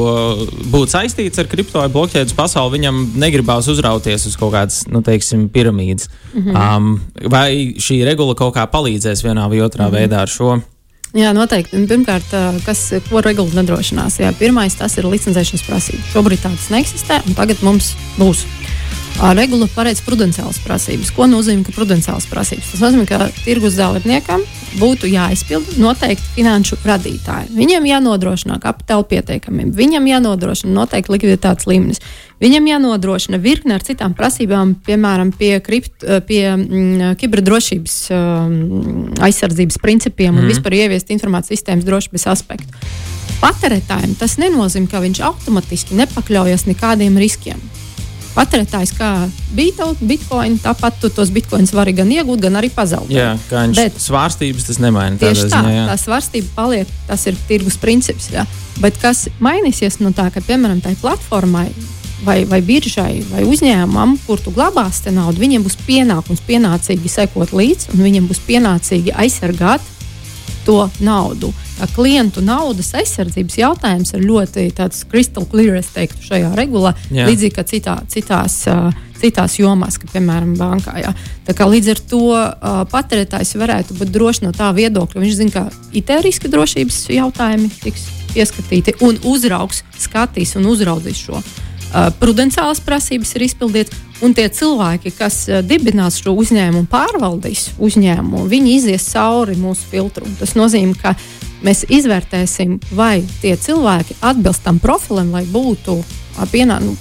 būt 0.73 0.95
saistīts 0.95 1.41
ar 1.41 1.49
kripto 1.51 1.83
vai 1.83 1.91
blokķēdes 1.93 2.35
pasauli, 2.37 2.79
viņam 2.79 3.03
negribās 3.21 3.69
uzrauties 3.71 4.25
uz 4.31 4.37
kaut 4.39 4.55
kādas, 4.57 4.83
nu, 4.89 5.03
teiksim, 5.05 5.45
piramīdas. 5.53 6.09
Mm. 6.33 6.47
-hmm. 6.47 6.77
um, 6.77 7.29
vai 7.29 7.49
šī 7.77 8.01
regula 8.07 8.33
kaut 8.35 8.55
kā 8.57 8.65
palīdzēs 8.71 9.21
vienā 9.27 9.45
vai 9.51 9.61
otrā 9.61 9.85
mm 9.85 9.93
-hmm. 9.93 9.99
veidā 9.99 10.25
ar 10.25 10.31
šo? 10.31 10.55
Jā, 11.15 11.29
noteikti. 11.31 11.79
Pirmkārt, 11.87 12.33
kas, 12.65 12.89
ko 13.07 13.21
regula 13.23 13.61
nodrošinās? 13.61 14.19
Jā, 14.19 14.33
pirmais 14.35 14.75
tas 14.75 14.97
ir 14.99 15.07
licencēšanas 15.07 15.63
prasības. 15.63 16.09
Šobrīd 16.11 16.43
tādas 16.43 16.67
neeksistē, 16.73 17.21
un 17.23 17.37
tagad 17.37 17.63
mums 17.63 17.93
būs. 18.19 18.43
Regula 19.15 19.67
paredz 19.71 20.01
prudenciālas 20.03 20.57
prasības. 20.59 21.09
Ko 21.15 21.23
nozīmē 21.29 21.71
prudenciālas 21.71 22.25
prasības? 22.27 22.73
Tas 22.73 22.81
nozīmē, 22.83 23.05
ka 23.07 23.29
tirgus 23.45 23.77
dalībniekam 23.79 24.43
būtu 24.75 25.07
jāizpilda 25.07 25.77
noteikti 25.79 26.33
finanšu 26.35 26.77
radītāji. 26.83 27.53
Viņam 27.55 27.87
jānodrošina 27.87 28.57
kapitāla 28.63 29.05
pieteikamība, 29.07 29.71
viņam 29.77 30.09
jānodrošina 30.09 30.75
noteikti 30.75 31.13
likviditātes 31.15 31.67
līmenis, 31.69 32.03
viņam 32.43 32.67
jānodrošina 32.73 33.39
virkne 33.39 33.77
ar 33.77 33.85
citām 33.87 34.17
prasībām, 34.17 34.75
piemēram, 34.85 35.31
pie, 35.39 35.53
kript, 35.63 36.03
pie 36.27 36.43
mm, 36.51 37.15
kiberdrošības 37.21 37.97
um, 38.11 38.59
aizsardzības 39.23 39.79
principiem 39.79 40.35
mm. 40.35 40.43
un 40.43 40.51
vispār 40.51 40.75
ieviest 40.81 41.15
informācijas 41.15 41.61
sistēmas 41.61 41.87
drošības 41.87 42.27
aspektu. 42.35 42.83
Patērētājiem 43.39 44.19
tas 44.19 44.35
nenozīmē, 44.43 44.91
ka 44.91 45.03
viņš 45.03 45.23
automātiski 45.31 45.95
nepakļaujas 46.03 46.67
nekādiem 46.67 47.15
riskiem. 47.21 47.63
Patērētājs 48.35 48.91
kā 48.97 49.09
bija 49.55 49.87
bitkoini, 50.03 50.59
tāpat 50.63 50.97
tu 50.99 51.09
tos 51.13 51.31
bitkoinus 51.31 51.71
vari 51.75 51.93
gan 51.95 52.09
iegūt, 52.11 52.41
gan 52.43 52.59
arī 52.59 52.69
pazaudēt. 52.75 53.15
Jā, 53.15 53.29
kā 53.49 53.63
viņš 53.63 53.79
Bet- 53.79 53.99
svārstības 54.03 54.67
tas 54.67 54.79
nemaina. 54.83 55.15
Tieši 55.21 55.47
tā, 55.47 55.61
ziņā, 55.63 55.85
tā 55.87 55.95
svārstība 56.01 56.51
paliek, 56.57 56.91
tas 57.07 57.25
ir 57.31 57.39
tirgus 57.47 57.77
princips. 57.79 58.27
Jā. 58.35 58.43
Bet 58.83 58.99
kas 58.99 59.29
mainīsies 59.39 60.01
no 60.03 60.11
tā, 60.11 60.27
ka, 60.33 60.43
piemēram, 60.43 60.81
tai 60.83 60.95
platformai 60.99 61.69
vai, 62.25 62.43
vai 62.49 62.61
biržai 62.65 63.23
vai 63.31 63.43
uzņēmumam, 63.47 64.17
kur 64.27 64.41
tu 64.43 64.51
glabāsi 64.51 65.13
naudu, 65.15 65.39
viņiem 65.39 65.63
būs 65.63 65.79
pienākums 65.87 66.43
pienācīgi 66.47 67.11
sekot 67.11 67.55
līdzi 67.55 67.93
un 67.93 68.03
viņiem 68.03 68.27
būs 68.27 68.43
pienācīgi 68.47 69.15
aizsargāt 69.15 69.81
to 70.65 70.89
naudu. 71.03 71.51
Tā 71.75 71.87
klientu 71.91 72.41
naudas 72.45 72.93
aizsardzības 72.95 73.57
jautājums 73.59 74.13
ir 74.15 74.23
ļoti 74.25 74.69
crystal 75.11 75.45
clear, 75.51 75.75
es 75.79 75.91
teiktu, 75.93 76.23
šajā 76.29 76.53
regulā. 76.57 76.95
Jā. 77.11 77.27
Līdzīgi 77.29 77.55
kā 77.57 77.65
citā, 77.67 77.97
citās, 78.11 78.61
citās 79.19 79.57
jomās, 79.59 79.99
kā 80.01 80.09
piemēram 80.13 80.55
bankā. 80.59 80.95
Jā. 81.03 81.13
Tā 81.47 81.57
kā 81.57 81.67
līdz 81.69 81.91
ar 81.95 82.01
to 82.11 82.23
uh, 82.31 82.81
patērētājs 82.91 83.55
varētu 83.59 83.99
būt 83.99 84.13
drošs 84.15 84.43
no 84.45 84.53
tā 84.55 84.71
viedokļa. 84.77 85.21
Viņš 85.21 85.37
zina, 85.41 85.55
ka 85.55 85.93
IT 85.95 86.15
riska 86.25 86.51
drošības 86.51 87.03
jautājumi 87.17 87.69
tiks 87.83 88.09
pieskatīti 88.35 88.97
un 89.05 89.19
uzraugs 89.27 89.83
skatīs 89.99 90.55
un 90.59 90.67
uzraudzīs 90.71 91.27
šo. 91.27 91.39
uh, 91.39 91.74
prudenciālas 92.19 92.81
prasības 92.83 93.35
ir 93.35 93.45
izpildītas, 93.47 94.03
un 94.25 94.33
tie 94.35 94.47
cilvēki, 94.51 95.13
kas 95.17 95.45
uh, 95.49 95.61
dibinās 95.65 96.19
šo 96.23 96.35
uzņēmumu, 96.41 96.87
pārvaldīs 96.91 97.69
uzņēmumu, 97.79 98.45
viņi 98.51 98.75
izies 98.79 99.07
cauri 99.13 99.57
mūsu 99.59 99.87
filtru. 99.91 100.27
Tas 100.39 100.55
nozīmē, 100.59 100.95
ka 101.01 101.15
mēs 101.65 101.85
izvērtēsim, 101.89 102.77
vai 102.95 103.23
tie 103.41 103.55
cilvēki 103.57 104.19
atbilst 104.21 104.63
tam 104.65 104.79
profilam, 104.83 105.33
lai 105.35 105.45
būtu 105.49 105.97
pienā, 106.51 106.79
nu, 106.83 106.95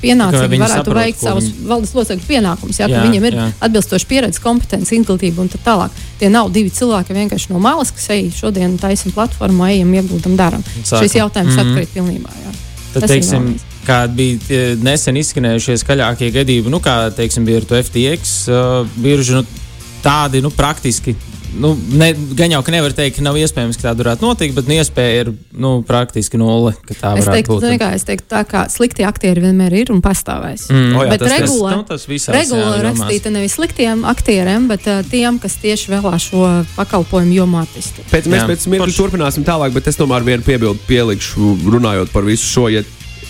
pienācīgi 0.00 0.60
varētu 0.60 0.80
saprot, 0.80 0.96
veikt 0.96 1.20
savus 1.20 1.48
viņi... 1.50 1.66
valdes 1.68 1.92
locekļu 1.96 2.28
pienākumus. 2.28 2.78
Jā, 2.80 2.88
jā, 2.88 3.02
viņiem 3.04 3.26
ir 3.28 3.36
jā. 3.36 3.48
atbilstoši 3.68 4.08
pieredze, 4.08 4.40
kompetence, 4.42 4.94
izglītība 4.96 5.44
un 5.44 5.50
tā 5.52 5.60
tālāk. 5.62 5.98
Tie 6.20 6.30
nav 6.32 6.48
divi 6.54 6.72
cilvēki 6.72 7.16
vienkārši 7.16 7.52
no 7.52 7.60
malas, 7.62 7.92
kas 7.92 8.08
ej 8.14 8.30
šodien 8.36 8.78
taisam 8.80 9.12
platformu, 9.12 9.66
ejam, 9.68 9.92
ieguldam, 9.98 10.38
daram. 10.40 10.64
Sākam. 10.80 11.04
Šis 11.04 11.18
jautājums 11.20 11.52
mm 11.52 11.60
-hmm. 11.60 11.76
atkrīt 11.76 11.94
pilnībā. 11.98 12.32
Jā. 12.46 12.54
Tad, 12.94 13.02
Tas 13.02 13.10
teiksim, 13.10 13.54
kādi 13.86 14.18
bija 14.18 14.62
nesen 14.82 15.18
izskanējušie 15.20 15.78
skaļākie 15.82 16.30
gadījumi, 16.34 16.72
nu, 16.72 16.80
kā 16.82 16.96
teiksim, 17.16 17.46
bija 17.48 17.62
ar 17.62 17.68
to 17.68 17.82
FTX 17.82 18.38
uh, 18.52 18.96
biržu, 19.02 19.40
nu, 19.40 19.68
tādi 20.02 20.42
nu, 20.42 20.50
praktiski 20.54 21.14
nu, 21.58 21.78
ne, 21.92 22.12
gan 22.36 22.50
jau, 22.52 22.62
ka 22.64 22.72
nevar 22.72 22.94
teikt, 22.96 23.18
ka 23.18 23.24
nav 23.24 23.36
iespējams, 23.40 23.78
ka 23.78 23.88
tā 23.88 23.92
varētu 23.98 24.24
notikt, 24.24 24.54
bet 24.56 24.68
nu, 24.68 24.76
iespēja 24.80 25.24
ir 25.24 25.30
nu, 25.52 25.72
praktiski 25.86 26.40
nulle. 26.40 26.74
Es 26.88 27.28
teiktu, 27.28 27.58
būt. 27.58 27.66
Kā, 27.80 27.90
es 27.96 28.06
teiktu, 28.08 28.26
tā 28.32 28.42
kā 28.48 28.64
slikti 28.72 29.04
aktieri 29.06 29.44
vienmēr 29.44 29.76
ir 29.82 29.92
un 29.94 30.02
pastāvēs. 30.04 30.68
Mm. 30.72 30.96
O, 30.96 31.04
jā, 31.04 31.12
bet 31.12 31.24
tas, 31.26 32.08
nu, 32.52 32.62
rakstīta 32.86 33.32
nevis 33.34 33.58
sliktiem 33.58 34.06
aktieriem, 34.08 34.68
bet 34.72 34.88
uh, 34.88 35.02
tiem, 35.08 35.40
kas 35.42 35.58
tieši 35.62 35.92
vēlā 35.92 36.14
šo 36.22 36.46
pakalpojumu 36.78 37.36
jomu 37.42 37.60
attīstīt. 37.62 38.08
Pēc, 38.12 38.30
mēs 38.32 38.44
jā. 38.44 38.48
pēc 38.54 38.66
mirkļa 38.72 38.96
turpināsim 38.96 39.46
tālāk, 39.46 39.76
bet 39.76 39.92
es 39.92 40.00
tomēr 40.00 40.24
vienu 40.26 40.46
piebildu 40.46 40.80
pielikšu, 40.88 41.56
runājot 41.76 42.12
par 42.14 42.28
visu 42.28 42.48
šo. 42.48 42.68
Ja 42.72 42.84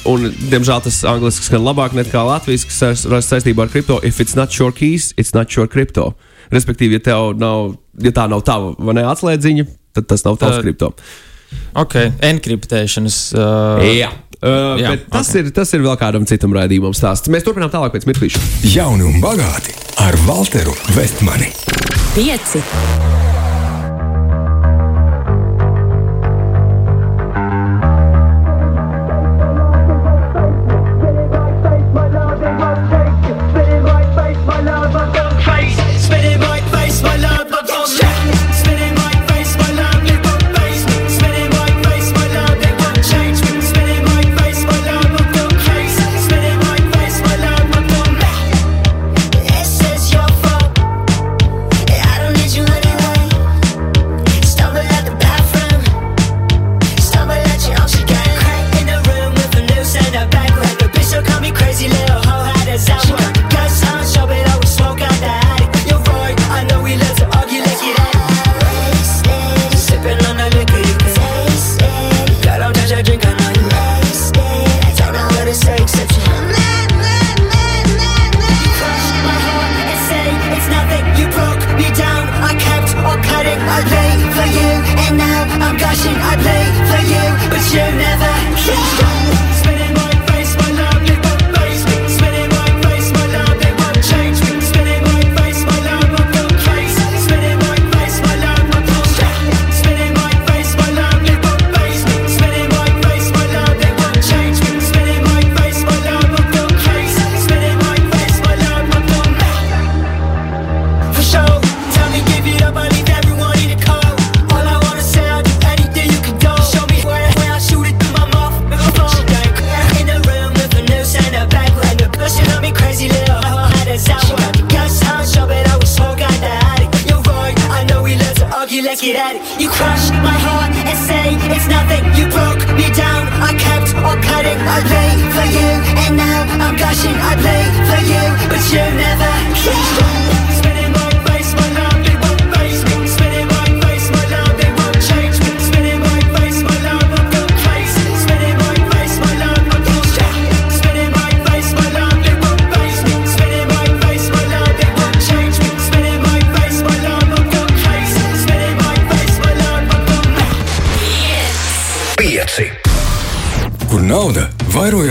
Un, 0.09 0.27
diemžēl 0.51 0.83
tas 0.83 1.03
angļuiski 1.07 1.47
skan 1.47 1.63
labāk 1.63 1.95
nekā 1.95 2.25
latvijas, 2.27 2.65
kas 2.67 3.05
saistībā 3.29 3.67
ar 3.67 3.73
kripto. 3.73 4.01
If 4.03 4.19
it's 4.23 4.35
not 4.39 4.55
your 4.59 4.75
keys, 4.75 5.13
it's 5.17 5.35
not 5.37 5.55
your 5.55 5.71
crypto. 5.71 6.13
Respektīvi, 6.53 6.99
ja, 7.07 7.19
nav, 7.39 7.77
ja 8.03 8.13
tā 8.15 8.27
nav 8.31 8.43
tava 8.47 8.75
ne, 8.93 9.07
atslēdziņa, 9.09 9.69
tad 9.97 10.11
tas 10.11 10.27
nav 10.27 10.41
tavs 10.43 10.59
uh, 10.59 10.65
kripto. 10.67 10.93
Ok, 11.79 11.97
enkriptēšanas. 12.33 13.23
Uh, 13.37 13.87
jā. 13.95 14.11
Uh, 14.43 14.75
jā, 14.81 14.97
tas, 15.07 15.29
okay. 15.31 15.45
ir, 15.45 15.53
tas 15.55 15.71
ir 15.77 15.85
vēl 15.85 15.95
kādam 16.01 16.27
citam 16.27 16.55
raidījumam 16.57 16.97
stāsts. 16.99 17.31
Mēs 17.31 17.47
turpinām 17.47 17.71
tālāk 17.71 17.95
pēc 17.95 18.09
mirklīša. 18.11 18.43
Jauni 18.75 19.07
un 19.07 19.23
bagāti 19.23 19.77
ar 20.03 20.19
Walteru 20.27 20.75
Vestmani. 20.97 21.53
Pieci. 22.17 22.65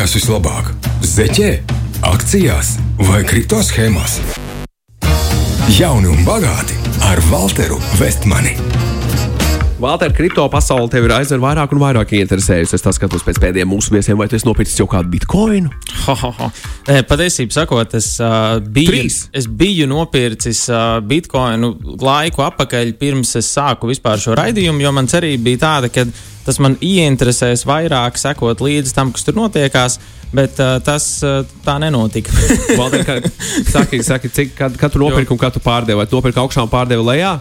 Kas 0.02 0.16
vislabāk? 0.18 0.72
Zeķē, 1.06 1.50
akcijās 2.10 2.72
vai 3.06 3.20
kripto 3.30 3.60
schēmās? 3.62 4.16
Jauni 5.76 6.10
un 6.10 6.24
bagāti 6.26 6.80
ar 7.06 7.22
Walteru 7.30 7.78
Vestmani. 8.00 8.56
Valter, 9.82 10.10
kripto 10.18 10.48
pasaule 10.50 10.90
tev 10.90 11.06
ir 11.06 11.14
aizvien 11.14 11.44
vairāk 11.44 11.76
un 11.76 11.82
vairāk 11.84 12.16
interesējusi. 12.18 12.80
Es 12.80 12.98
skatos 12.98 13.22
pēc 13.26 13.38
pēdējiem 13.46 13.70
mūsu 13.70 13.94
viesiem, 13.94 14.18
vai 14.18 14.26
tu 14.30 14.40
esi 14.40 14.50
nopircis 14.50 14.82
jau 14.82 14.90
kādu 14.90 15.14
bitkoinu? 15.14 15.70
Ho. 16.10 16.50
Patiesībā 17.14 17.62
sakot, 17.62 17.94
es, 18.02 18.16
uh, 18.18 18.58
biju, 18.66 18.96
Trīs. 18.96 19.22
es 19.30 19.46
biju 19.46 19.86
nopircis 19.94 20.66
uh, 20.74 20.98
bitkoinu 21.06 21.76
laiku 22.02 22.50
atpakaļ, 22.50 22.98
pirms 22.98 23.38
es 23.38 23.54
sāku 23.54 23.94
vispār 23.94 24.22
šo 24.22 24.34
raidījumu, 24.42 24.82
jo 24.82 24.98
man 24.98 25.10
cerība 25.10 25.52
bija 25.52 25.66
tāda, 25.70 25.94
ka 25.94 26.10
tas 26.46 26.60
man 26.62 26.78
ieinteresēs 26.82 27.66
vairāk 27.70 28.18
sekot 28.20 28.64
līdzi 28.64 28.96
tam, 28.98 29.14
kas 29.16 29.28
tur 29.28 29.38
notiekās. 29.38 30.00
Bet 30.32 30.56
uh, 30.64 30.78
tas 30.80 31.06
uh, 31.28 31.42
tā 31.66 31.76
nenotika. 31.84 32.32
Valder, 32.80 33.02
kā, 33.04 33.18
saki, 33.68 34.00
saki, 34.06 34.30
cik, 34.32 34.54
kad, 34.56 34.78
kad 34.80 34.94
tu 34.94 35.02
nopirki 35.02 35.34
un 35.36 35.40
kad 35.42 35.52
tu 35.52 35.60
pārdevi? 35.64 35.98
Vai 36.00 36.06
tu 36.08 36.16
nopirki 36.16 36.40
augšā 36.40 36.64
un 36.64 36.72
pārdevi 36.72 37.04
lejā? 37.04 37.34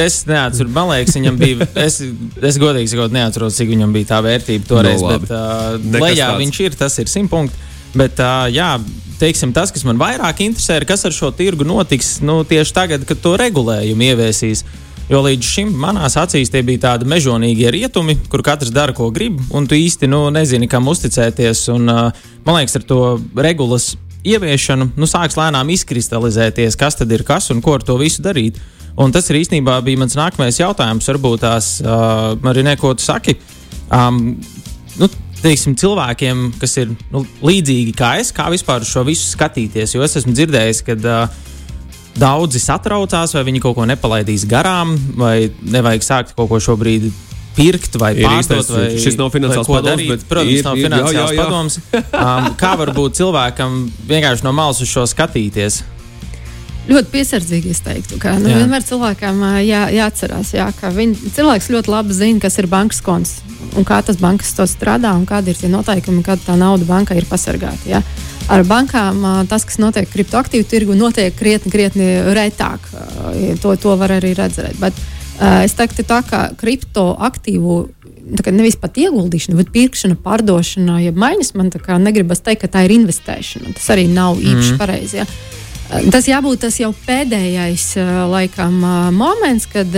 Es 0.00 0.22
neatceros, 0.28 0.72
man 0.72 0.88
liekas, 0.88 1.18
viņam 1.18 1.36
bija. 1.40 1.68
Es, 1.86 2.00
es 2.00 2.60
godīgi 2.60 2.94
sakot, 2.94 3.12
neatceros, 3.12 3.60
cik 3.60 3.68
viņam 3.74 3.92
bija 3.92 4.14
tā 4.14 4.22
vērtība 4.24 4.70
toreiz. 4.70 5.04
No, 5.04 5.12
nu, 5.12 5.20
bet 5.20 5.36
uh, 5.36 6.00
lejā 6.00 6.30
tāds. 6.32 6.40
viņš 6.46 6.62
ir, 6.64 6.80
tas 6.80 6.96
ir 7.04 7.12
simt 7.12 7.32
punkti. 7.32 7.60
Bet, 7.92 8.16
uh, 8.24 8.48
jā, 8.52 8.72
teiksim, 9.20 9.52
tas, 9.56 9.72
kas 9.74 9.84
man 9.84 10.00
vairāk 10.00 10.40
interesē, 10.48 10.80
ir, 10.80 10.88
kas 10.88 11.04
ar 11.04 11.12
šo 11.12 11.28
tirgu 11.36 11.68
notiks 11.68 12.22
nu, 12.24 12.40
tieši 12.48 12.76
tagad, 12.80 13.04
kad 13.08 13.20
to 13.20 13.36
regulējumu 13.36 14.14
ieviesīs. 14.14 14.64
Uh, 14.64 14.87
Jo 15.08 15.22
līdz 15.24 15.46
šim 15.54 15.70
manās 15.80 16.18
acīs 16.20 16.50
tie 16.52 16.60
bija 16.66 16.82
tādi 16.82 17.08
mežonīgie 17.08 17.70
rietumi, 17.72 18.18
kur 18.28 18.42
katrs 18.44 18.72
dara, 18.74 18.92
ko 18.92 19.08
grib, 19.14 19.38
un 19.56 19.64
tu 19.64 19.76
īsti 19.78 20.08
nu, 20.10 20.26
nezini, 20.34 20.68
kam 20.68 20.90
uzticēties. 20.92 21.62
Un, 21.72 21.88
man 21.88 22.58
liekas, 22.58 22.76
ar 22.76 22.84
to 22.90 22.98
regulas 23.36 23.94
ieviešanu 24.28 24.90
nu, 24.98 25.08
sāks 25.08 25.38
lēnām 25.38 25.72
izkristalizēties, 25.72 26.76
kas 26.76 27.00
tad 27.00 27.12
ir 27.14 27.24
kas 27.24 27.48
un 27.54 27.64
ko 27.64 27.78
ar 27.78 27.86
to 27.88 27.96
visu 28.00 28.24
darīt. 28.24 28.60
Un 28.98 29.14
tas 29.14 29.30
ir 29.30 29.38
īstenībā 29.38 29.78
bija 29.86 30.02
mans 30.02 30.16
nākamais 30.18 30.58
jautājums. 30.58 31.08
Varbūt 31.08 31.44
tās, 31.44 31.70
uh, 31.84 32.34
Marinē, 32.42 32.74
ko 32.80 32.92
tu 32.98 33.06
saki? 33.06 33.38
Um, 33.94 34.34
nu, 34.98 35.08
teiksim, 35.40 35.76
cilvēkiem, 35.78 36.48
kas 36.60 36.74
ir 36.82 36.92
nu, 37.14 37.22
līdzīgi 37.46 37.94
kā 37.96 38.16
es, 38.20 38.34
kā 38.34 38.50
vispār 38.52 38.84
šo 38.84 39.06
visu 39.08 39.30
skatīties. 39.30 39.94
Jo 39.94 40.02
es 40.04 40.18
esmu 40.18 40.34
dzirdējis, 40.34 40.82
ka 40.84 40.98
uh, 40.98 41.44
daudzi 42.18 42.60
satraucās, 42.62 43.32
vai 43.36 43.44
viņi 43.48 43.60
kaut 43.62 43.76
ko 43.78 43.86
nepalaidīs 43.88 44.44
garām, 44.50 44.96
vai 45.18 45.50
nevajag 45.62 46.02
sākt 46.06 46.34
kaut 46.38 46.48
ko 46.52 46.60
šobrīd. 46.62 47.10
Pirkt 47.58 47.96
vai 47.98 48.12
Ir 48.14 48.22
pārdot, 48.22 48.44
īstais, 48.44 48.68
vai 48.70 48.84
šis 49.02 49.16
nav 49.18 49.32
finansiāls 49.34 49.66
padoms, 49.66 50.02
bet 50.06 50.20
Protams, 50.30 50.52
ir- 50.54 50.62
nav 50.62 50.76
ir- 50.76 50.84
jā, 50.84 50.88
finansiāls 50.88 51.32
jā, 51.32 51.34
jā. 51.34 51.44
padoms. 51.44 51.78
Um, 52.14 52.44
kā 52.54 52.76
var 52.78 52.92
būt 52.94 53.16
cilvēkam 53.18 53.78
vienkārši 54.06 54.44
no 54.46 54.52
malas 54.54 54.78
uz 54.80 54.86
šo 54.92 55.02
skatīties? 55.10 55.80
Ļoti 56.88 57.10
piesardzīgi 57.12 57.68
es 57.74 57.80
teiktu, 57.84 58.16
ka 58.22 58.36
nu, 58.38 58.48
Jā. 58.48 58.62
vienmēr 58.62 58.80
cilvēkam 58.86 59.42
jā, 59.66 59.82
jāatcerās, 59.92 60.54
jā, 60.56 60.68
ka 60.80 60.88
viņ, 60.94 61.16
cilvēks 61.36 61.66
ļoti 61.74 61.90
labi 61.92 62.14
zina, 62.16 62.40
kas 62.40 62.56
ir 62.62 62.66
bankas 62.70 63.02
konts 63.04 63.34
un 63.76 63.84
kā 63.84 63.98
tas 64.06 64.16
bankas 64.16 64.54
to 64.56 64.62
strādā 64.64 65.10
un 65.18 65.26
kādi 65.28 65.48
ir 65.52 65.58
tie 65.58 65.68
noteikumi, 65.68 66.22
kāda 66.24 66.40
tā 66.46 66.56
nauda 66.56 66.86
bankai 66.88 67.18
ir 67.20 67.26
pasargāta. 67.28 67.84
Jā. 67.90 68.00
Ar 68.48 68.64
bankām 68.64 69.20
tas, 69.50 69.66
kas 69.68 69.76
notiek 69.80 70.08
kriptoaktīvu 70.08 70.64
tirgu, 70.68 70.96
notiek 70.96 71.34
krietni, 71.36 71.72
krietni 71.72 72.08
retāk. 72.36 72.86
To, 73.62 73.74
to 73.76 73.94
var 74.00 74.14
arī 74.16 74.32
redzēt. 74.38 74.78
Bet, 74.80 74.96
es 75.66 75.76
teiktu, 75.76 76.06
tā 76.08 76.22
kā 76.24 76.46
kriptoaktīvu 76.56 77.78
nevis 78.28 78.76
pat 78.80 78.98
ieguldīšana, 79.00 79.56
bet 79.60 79.70
pirkšana, 79.72 80.18
pārdošana, 80.24 80.98
ja 81.04 81.12
maiņas 81.16 81.54
man 81.56 81.70
negribas 82.04 82.42
teikt, 82.44 82.64
ka 82.64 82.72
tā 82.76 82.84
ir 82.88 82.96
investēšana. 82.98 83.72
Tas 83.76 83.88
arī 83.94 84.08
nav 84.12 84.40
īpaši 84.40 84.74
mm. 84.74 84.80
pareizi. 84.80 85.20
Ja. 85.22 85.28
Tas 86.12 86.26
jābūt 86.28 86.60
tas 86.66 86.76
jau 86.76 86.90
pēdējais 87.06 87.86
laikam, 88.28 88.74
moments, 89.16 89.64
kad 89.72 89.94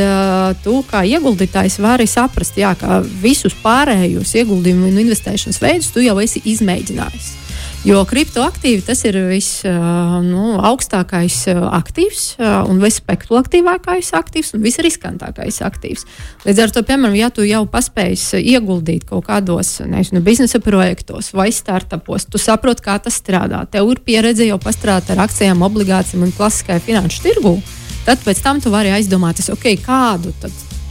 tu 0.62 0.76
kā 0.87 1.02
ieguldītājs 1.02 1.80
vari 1.83 2.07
saprast, 2.07 2.59
jā, 2.61 2.76
ka 2.78 3.00
visus 3.23 3.57
pārējos 3.62 4.37
ieguldījumu 4.38 4.87
un 4.92 5.00
investēšanas 5.02 5.59
veidus 5.62 5.90
tu 5.95 6.04
jau 6.04 6.14
esi 6.23 6.42
izmēģinājis. 6.52 7.33
Jo 7.80 8.02
kriptoaktīvi 8.04 8.82
tas 8.84 9.00
ir 9.08 9.16
visaugstākais 9.30 11.37
nu, 11.49 11.62
aktīvs 11.78 12.25
un 12.68 12.76
vispekulatīvākais 12.82 14.10
aktīvs 14.18 14.52
un 14.52 14.60
visriskantākais 14.66 15.62
aktīvs. 15.64 16.04
Līdz 16.44 16.60
ar 16.60 16.75
to, 16.76 16.82
piemēram, 16.84 17.16
ja 17.16 17.30
tu 17.32 17.40
jau 17.49 17.62
paspēji 17.72 18.42
ieguldīt 18.52 19.08
kaut 19.08 19.25
kādos 19.30 19.80
nezinu, 19.88 20.20
biznesa 20.20 20.60
projektos 20.60 21.32
vai 21.32 21.49
startupos, 21.56 22.28
tu 22.28 22.37
saproti, 22.37 22.84
kā 22.84 22.99
tas 23.00 23.16
strādā. 23.16 23.64
Tev 23.72 23.88
ir 23.94 24.04
pieredze 24.04 24.44
jau 24.44 24.60
pastrādāt 24.60 25.16
ar 25.16 25.25
akcijām, 25.25 25.64
obligācijām 25.64 26.28
un 26.28 26.37
klasiskajā 26.37 26.84
finanšu 26.84 27.25
tirgū. 27.30 27.56
Tad 28.04 28.20
pēc 28.28 28.44
tam 28.44 28.60
tu 28.60 28.76
vari 28.76 28.92
aizdomāties, 28.92 29.49
okay, 29.56 29.80
kādu 29.80 30.37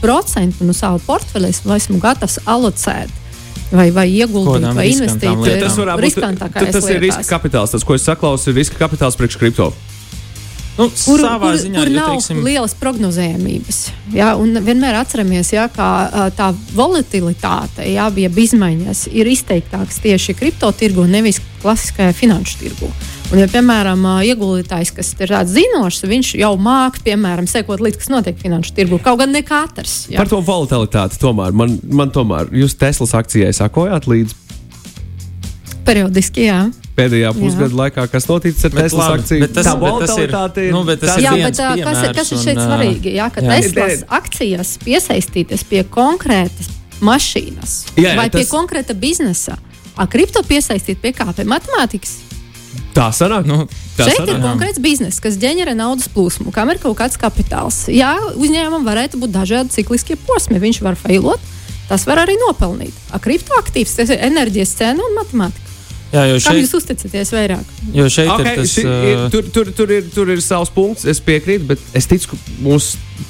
procentu 0.02 0.66
no 0.66 0.74
sava 0.74 0.98
portfeļa 1.06 1.54
es 1.54 1.62
esmu 1.62 2.02
gatavs 2.02 2.42
alocēt. 2.50 3.19
Vai, 3.70 3.90
vai 3.94 4.08
ieguldīt, 4.10 4.64
Kodām 4.64 4.74
vai 4.74 4.88
investēt. 4.90 5.22
lietām. 5.22 5.60
Tas 5.62 5.76
būt 5.78 6.02
riskantākais 6.04 6.72
tas 6.74 6.88
ir 6.90 7.00
riska 7.04 7.22
kapitāls. 7.30 7.70
Tas, 7.70 7.86
ko 7.86 7.94
es 7.94 8.02
saklausu, 8.02 8.50
ir 8.50 8.58
riska 8.58 8.80
kapitāls 8.80 9.18
priekš 9.18 9.38
kripto. 9.38 9.70
Nu, 10.78 10.86
kur, 10.88 11.20
savā 11.20 11.50
kur, 11.50 11.58
ziņā, 11.60 11.82
kur 11.82 11.92
nav 11.92 12.12
teiksim, 12.14 12.40
lielas 12.46 12.74
prognozējumības. 12.78 13.80
Un 14.40 14.60
vienmēr 14.64 15.00
atceramies, 15.00 15.52
jā, 15.52 15.66
ka 15.74 15.88
tā 16.36 16.50
volatilitāte, 16.76 17.84
jā, 17.90 18.06
jeb 18.22 18.38
izmaiņas 18.44 19.06
ir 19.12 19.28
izteiktākas 19.28 20.00
tieši 20.00 20.36
kripto 20.38 20.70
tirgu, 20.72 21.04
nevis 21.10 21.42
klasiskajā 21.60 22.14
finanšu 22.16 22.60
tirgu. 22.62 22.88
Un, 23.30 23.38
ja, 23.42 23.46
piemēram, 23.50 24.06
ieguldītājs, 24.26 24.94
kas 24.96 25.12
ir 25.18 25.34
tāds 25.34 25.52
zinošs, 25.54 26.06
viņš 26.10 26.32
jau 26.40 26.54
māca, 26.58 27.02
piemēram, 27.06 27.46
sekot 27.50 27.82
līdzi, 27.84 28.00
kas 28.00 28.10
notiek 28.10 28.40
finanšu 28.40 28.74
tirgu. 28.78 28.98
Kaut 29.04 29.20
gan 29.20 29.34
ne 29.36 29.44
katrs. 29.46 30.06
jā. 30.10 30.18
Par 30.18 30.32
to 30.32 30.40
volatilitāti 30.42 31.20
tomēr. 31.20 31.54
Man, 31.54 31.76
man 31.86 32.14
tomēr, 32.14 32.50
jūs 32.56 32.78
Teslas 32.80 33.14
akcijai 33.18 33.52
sakojāt 33.54 34.08
līdzi 34.10 34.38
Periodiski, 35.84 36.44
jā. 36.46 36.68
Pēdējā 36.96 37.30
pusgada 37.38 37.74
laikā, 37.74 38.04
kas 38.12 38.26
noticis 38.28 38.64
ar 38.64 38.70
Teslas 38.70 39.08
akciju. 39.20 39.40
bet 39.40 39.52
tas- 39.54 39.66
Tā 39.66 39.74
bet 39.80 39.98
tas 40.06 40.16
ir- 40.18 40.30
volatilitāte 40.30 40.58
ir. 40.66 40.72
nu, 40.72 40.84
bet 40.84 41.00
tas 41.00 41.16
ir 41.16 41.22
Jā, 41.24 41.32
viens 41.34 41.56
bet 41.56 41.66
ā, 41.66 41.68
kas, 41.68 41.78
ir, 41.78 41.84
kas 42.14 42.32
ir 42.32 42.36
piemērs, 42.36 42.44
šeit 42.44 42.56
un, 42.56 42.64
svarīgi? 42.68 43.14
Jā, 43.14 43.28
ka 43.32 43.40
jā. 43.40 43.60
Teslas 43.60 44.04
akcijas 44.08 44.78
piesaistītas 44.84 45.64
pie 45.64 45.82
konkrētas 45.84 46.68
mašīnas 47.00 47.72
Jā, 47.96 48.10
jā, 48.12 48.16
vai 48.16 48.28
pie 48.30 48.42
tas- 48.44 48.50
konkrēta 48.52 48.94
biznesa. 48.94 49.56
A 49.96 50.06
kripto 50.06 50.42
piesaistīt 50.42 51.00
pie 51.00 51.12
kā? 51.12 51.32
Pie 51.34 51.44
matemātikas. 51.44 52.16
Tā 52.94 53.08
sanāk. 53.14 53.44
Nu, 53.46 53.66
tā 53.96 54.04
Šeit 54.08 54.20
ir 54.28 54.34
sanāk. 54.36 54.42
konkrēts 54.42 54.78
bizness, 54.82 55.20
kas 55.20 55.36
ģenerē 55.36 55.74
naudas 55.76 56.08
plūsmu, 56.08 56.52
kam 56.52 56.70
ir 56.70 56.78
kaut 56.78 56.96
kāds 56.98 57.16
kapitāls. 57.18 57.86
Jā, 57.88 58.16
uzņēmumam 58.36 58.84
varētu 58.84 59.18
būt 59.20 59.30
dažādi 59.32 59.70
cikliskie 59.70 60.16
posmi. 60.26 60.58
Viņš 60.58 60.80
var 60.82 60.94
failot, 60.96 61.40
tas 61.88 62.04
var 62.06 62.18
arī 62.18 62.36
nopelnīt. 62.46 62.92
A 63.12 63.18
kriptoaktīvs, 63.18 63.96
tas 63.96 64.10
ir 64.10 64.18
enerģijas 64.18 64.74
cena 64.76 65.00
un 65.02 65.16
matemātika. 65.18 65.69
Jā, 66.10 66.24
jo 66.26 66.38
Kam 66.42 66.56
šeit, 66.56 66.64
jūs 66.64 66.72
uzticaties 66.74 67.30
vairāk? 67.30 67.68
jo 67.94 68.06
šeit 68.10 68.30
Okay, 68.34 68.54
ir 68.56 68.58
tas. 68.58 68.72
ši, 68.72 68.82
ir, 69.10 69.20
tur, 69.30 69.50
tur, 69.54 69.68
tur, 69.78 69.92
ir, 69.94 70.08
tur 70.10 70.32
ir 70.34 70.40
savs 70.42 70.72
punkts, 70.74 71.04
es 71.06 71.20
piekrītu, 71.22 71.68
bet 71.68 71.84
es 71.94 72.08
ticu, 72.10 72.32
ka 72.32 72.38
mums, 72.64 72.88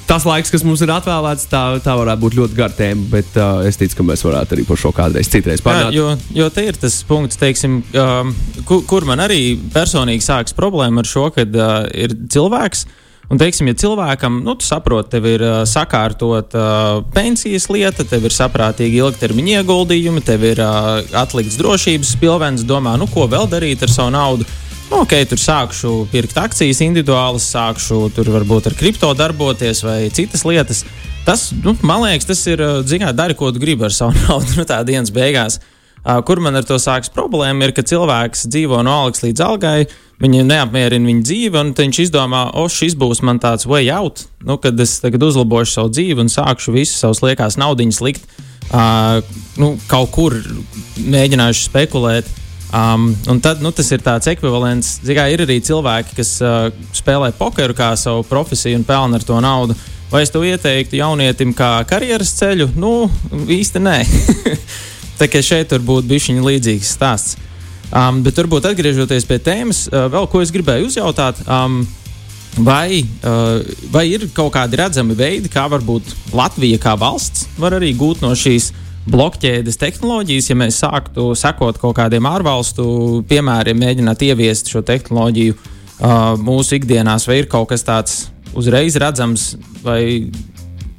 tas 0.09 0.25
laiks, 0.25 0.53
kas 0.55 0.65
mums 0.65 0.81
ir 0.85 0.93
atvēlēts, 0.95 1.45
tā, 1.53 1.61
tā 1.85 1.97
varētu 2.01 2.25
būt 2.25 2.39
ļoti 2.39 2.57
gara 2.57 2.77
tēma. 2.79 3.05
Bet 3.13 3.37
uh, 3.37 3.61
es 3.69 3.77
ticu, 3.81 3.99
ka 3.99 4.07
mēs 4.13 4.25
varētu 4.25 4.57
arī 4.57 4.65
par 4.69 4.81
šo 4.81 4.95
kādreiz 4.97 5.29
citreiz 5.29 5.61
parunāt. 5.65 5.93
jo, 5.97 6.15
jo 6.41 6.49
te 6.57 6.65
ir 6.71 6.81
tas 6.81 6.97
punkts, 7.09 7.37
teiksim, 7.41 7.83
um, 8.01 8.33
kur, 8.65 8.81
kur 8.89 9.05
man 9.09 9.21
arī 9.27 9.43
personīgi 9.75 10.25
sākas 10.25 10.57
problēma 10.57 11.05
ar 11.05 11.13
šo, 11.13 11.29
kad 11.37 11.61
uh, 11.61 11.85
ir 11.93 12.17
cilvēks. 12.33 12.87
Un, 13.31 13.39
teiksim, 13.39 13.69
ja 13.71 13.77
cilvēkam, 13.79 14.41
nu, 14.43 14.57
tu 14.59 14.67
saproti, 14.67 15.13
tev 15.13 15.27
ir 15.31 15.43
uh, 15.47 15.61
sakārtot 15.69 16.55
uh, 16.59 16.97
pensijas 17.15 17.69
lieta, 17.71 18.03
tev 18.03 18.25
ir 18.27 18.35
saprātīgi 18.35 18.99
ilgtermiņa 18.99 19.61
ieguldījumi, 19.61 20.23
tev 20.27 20.49
ir 20.49 20.59
uh, 20.65 20.99
atlikts 21.15 21.61
drošības 21.61 22.11
pilvens, 22.19 22.65
domā, 22.67 22.97
nu, 22.99 23.07
ko 23.07 23.29
vēl 23.31 23.47
darīt 23.53 23.87
ar 23.87 23.95
savu 23.95 24.11
naudu. 24.17 24.49
Nu, 24.91 25.05
ok, 25.05 25.15
tur 25.31 25.39
sākšu 25.39 25.93
pirkt 26.11 26.35
akcijas 26.43 26.83
individuālas, 26.83 27.47
sākšu 27.55 28.09
tur 28.17 28.33
varbūt 28.35 28.67
ar 28.73 28.75
kripto 28.75 29.13
darboties 29.15 29.85
vai 29.87 30.01
citas 30.11 30.43
lietas. 30.43 30.83
Tas, 31.23 31.53
nu, 31.63 31.77
man 31.87 32.03
liekas, 32.09 32.27
tas 32.33 32.43
ir, 32.51 32.59
uh, 32.67 32.83
zināt, 32.83 33.15
dari, 33.15 33.39
ko 33.39 33.55
tu 33.55 33.63
gribi 33.63 33.87
ar 33.87 33.95
savu 33.95 34.19
naudu, 34.25 34.59
nu, 34.59 34.67
tā 34.67 34.83
dienas 34.83 35.15
beigās. 35.15 35.63
Uh, 36.01 36.19
kur 36.27 36.43
man 36.43 36.59
ar 36.59 36.67
to 36.67 36.83
sākas 36.83 37.15
problēma, 37.15 37.69
ir, 37.69 37.79
ka 37.79 37.87
cilvēks 37.87 38.49
dzīvo 38.51 38.83
no 38.83 39.05
algas 39.05 39.23
līdz 39.23 39.47
algai, 39.47 39.79
viņu 40.21 40.45
neapmierina 40.49 41.09
viņa 41.09 41.25
dzīve, 41.27 41.63
un 41.65 41.73
viņš 41.77 42.03
izdomā, 42.07 42.45
o, 42.61 42.67
šis 42.69 42.97
būs 43.01 43.23
man 43.27 43.41
tāds 43.43 43.67
way 43.69 43.89
out, 43.95 44.27
nu, 44.45 44.59
kad 44.61 44.79
es 44.81 44.99
tagad 45.03 45.25
uzlabošu 45.31 45.79
savu 45.79 45.93
dzīvi 45.95 46.27
un 46.27 46.33
sākšu 46.33 46.77
visu 46.77 46.99
savus 46.99 47.23
liekās 47.25 47.57
naudiņas 47.61 48.01
likt 48.05 48.29
uh, 48.71 49.21
nu, 49.61 49.75
kaut 49.91 50.13
kur, 50.15 50.37
mēģināšu 51.01 51.67
spekulēt. 51.69 52.29
Um, 52.71 53.09
un 53.27 53.41
tad 53.43 53.63
nu, 53.65 53.73
tas 53.75 53.89
ir 53.91 54.03
tāds 54.05 54.31
ekvivalents. 54.31 55.01
Zikā, 55.03 55.27
ir 55.33 55.43
arī 55.43 55.59
cilvēki, 55.67 56.15
kas 56.21 56.37
uh, 56.45 56.69
spēlē 56.95 57.33
pokeru 57.39 57.75
kā 57.75 57.91
savu 57.99 58.23
profesiju 58.29 58.79
un 58.79 58.87
pelna 58.87 59.19
ar 59.19 59.27
to 59.27 59.41
naudu. 59.43 59.75
Vai 60.11 60.23
es 60.25 60.31
to 60.31 60.43
ieteiktu 60.47 60.99
jaunietim 60.99 61.55
kā 61.55 61.81
karjeras 61.91 62.33
ceļu? 62.39 62.71
Nu, 62.79 63.09
īsti 63.51 63.83
nē. 63.83 63.99
Tā 65.21 65.29
kā 65.31 65.43
šeit 65.45 65.75
var 65.75 65.83
būt 65.87 66.07
bijis 66.11 66.31
līdzīgs 66.31 66.95
stāsts. 66.97 67.39
Um, 67.91 68.21
bet 68.23 68.39
varbūt 68.39 68.69
atgriežoties 68.71 69.27
pie 69.27 69.41
tēmas, 69.43 69.89
uh, 69.91 70.07
vēl 70.13 70.29
ko 70.31 70.45
es 70.45 70.53
gribēju 70.55 70.91
uzjautāt. 70.93 71.43
Um, 71.47 71.83
Vai, 72.59 73.07
uh, 73.23 73.61
vai 73.95 74.09
ir 74.11 74.25
kaut 74.35 74.51
kādi 74.57 74.75
redzami 74.81 75.15
veidi, 75.15 75.47
kā 75.47 75.69
varbūt 75.71 76.35
Latvija 76.35 76.81
kā 76.83 76.97
valsts 76.99 77.45
var 77.63 77.77
arī 77.77 77.93
gūt 77.95 78.25
no 78.25 78.33
šīs 78.35 78.73
blokķēdes 79.07 79.79
tehnoloģijas, 79.79 80.49
ja 80.51 80.57
mēs 80.59 80.81
sāktu 80.83 81.29
sekot 81.39 81.79
kaut 81.79 81.95
kādiem 82.01 82.27
ārvalstu 82.27 83.23
piemēriem, 83.31 83.79
mēģināt 83.79 84.27
ieviest 84.27 84.75
šo 84.75 84.83
tehnoloģiju 84.83 85.55
uh, 85.55 86.35
mūsu 86.43 86.81
ikdienās, 86.81 87.31
vai 87.31 87.39
ir 87.45 87.49
kaut 87.55 87.71
kas 87.71 87.87
tāds 87.87 88.19
uzreiz 88.59 88.99
redzams, 88.99 89.53
vai 89.87 90.03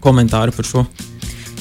komentāri 0.01 0.55
par 0.55 0.71
šo? 0.71 0.87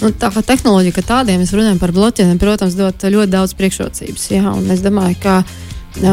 Nu, 0.00 0.12
tā 0.16 0.30
kā 0.32 0.40
tehnoloģija, 0.46 0.96
ka 0.96 1.02
tādiem 1.04 1.42
mēs 1.42 1.52
runājam 1.52 1.80
par 1.80 1.92
bloķiem, 1.92 2.38
protams, 2.40 2.76
dod 2.78 3.04
ļoti 3.04 3.32
daudz 3.34 3.52
priekšrocības. 3.58 4.30
Jā, 4.32 4.54
es 4.72 4.80
domāju, 4.84 5.18
ka 5.20 5.42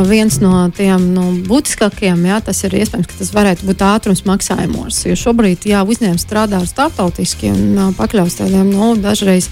viens 0.09 0.39
no 0.41 0.65
tiem 0.75 1.05
nu, 1.13 1.27
būtiskākajiem, 1.47 2.25
jā, 2.27 2.41
tas 2.43 2.63
ir 2.65 2.75
iespējams, 2.81 3.07
ka 3.07 3.19
tas 3.19 3.31
varētu 3.35 3.67
būt 3.69 3.85
ātrums 3.85 4.25
maksājumos. 4.27 5.05
Jo 5.07 5.15
šobrīd 5.15 5.69
jā, 5.69 5.83
uzņēmums 5.87 6.25
strādā 6.25 6.59
ar 6.59 6.67
starptautiski 6.67 7.51
un 7.53 7.63
uh, 7.77 7.93
pakļaus 7.97 8.39
tādiem 8.41 8.73
nu, 8.73 8.95
dažreiz. 8.99 9.49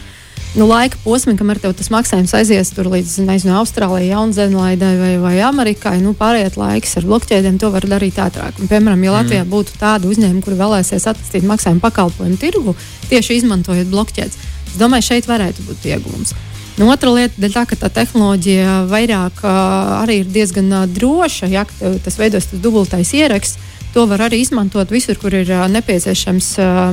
Nu, 0.55 0.69
laika 0.69 0.95
posmam, 1.03 1.35
kamēr 1.35 1.59
tas 1.65 1.89
maksājums 1.91 2.31
aizies 2.37 2.69
tur 2.71 2.87
līdz 2.87 3.17
nezinu, 3.27 3.57
Austrālijai, 3.59 4.13
Jaunzēlandai 4.13 4.93
vai, 5.01 5.11
vai 5.19 5.33
Amerikai, 5.43 5.97
nu, 5.99 6.13
pārējais 6.15 6.55
laiks 6.55 6.95
ar 6.95 7.07
blokķēdēm 7.09 7.59
to 7.59 7.73
var 7.73 7.83
darīt 7.91 8.21
ātrāk. 8.23 8.61
Un, 8.63 8.71
piemēram, 8.71 9.03
ja 9.03 9.17
Latvijā 9.17 9.43
mm. 9.43 9.51
būtu 9.51 9.75
tāda 9.81 10.07
uzņēmuma, 10.07 10.45
kuri 10.45 10.59
vēlēsies 10.61 11.09
attīstīt 11.11 11.47
maksājumu 11.49 11.83
pakalpojumu 11.83 12.39
tirgu, 12.39 12.75
tieši 13.11 13.41
izmantojot 13.41 13.91
blokķēdes, 13.91 14.39
es 14.71 14.79
domāju, 14.79 15.09
šeit 15.11 15.27
varētu 15.27 15.67
būt 15.67 15.89
iegūms. 15.91 16.35
Nu, 16.75 16.89
otra 16.91 17.11
lieta 17.11 17.39
ir 17.39 17.53
tā, 17.53 17.63
ka 17.67 17.75
tā 17.79 17.87
tehnoloģija 18.01 18.81
vairāk 18.91 19.43
uh, 19.43 20.01
arī 20.01 20.21
ir 20.23 20.31
diezgan 20.31 20.67
uh, 20.75 20.87
droša. 20.91 21.47
Ja 21.47 21.63
tas 22.03 22.17
veidos 22.19 22.49
tas 22.51 22.59
dubultais 22.59 23.13
ieraksts, 23.15 23.59
To 23.95 24.03
var 24.11 24.25
arī 24.25 24.41
izmantot 24.43 24.89
visur, 24.91 25.15
kur 25.15 25.33
ir 25.33 25.47
nepieciešams 25.71 26.49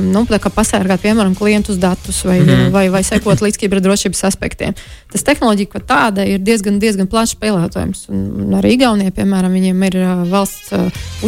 nu, 0.07 0.23
pasargāt, 0.55 1.01
piemēram, 1.03 1.35
klientus 1.35 1.75
datus 1.81 2.23
vai, 2.23 2.39
mm 2.39 2.71
vai, 2.73 2.87
vai 2.89 3.03
sekot 3.03 3.41
līdz 3.45 3.59
kiberdrošības 3.59 4.23
aspektiem. 4.29 4.75
Tas 5.11 5.25
tehnoloģija 5.27 5.69
kā 5.69 5.81
tāda 5.83 6.23
ir 6.25 6.39
diezgan, 6.39 6.79
diezgan 6.79 7.09
plaši 7.11 7.37
pielietojams. 7.41 8.05
Un, 8.09 8.55
arī 8.55 8.77
Igaunijā, 8.77 9.11
piemēram, 9.13 9.51
viņiem 9.53 9.83
ir 9.89 9.97
valsts 10.31 10.71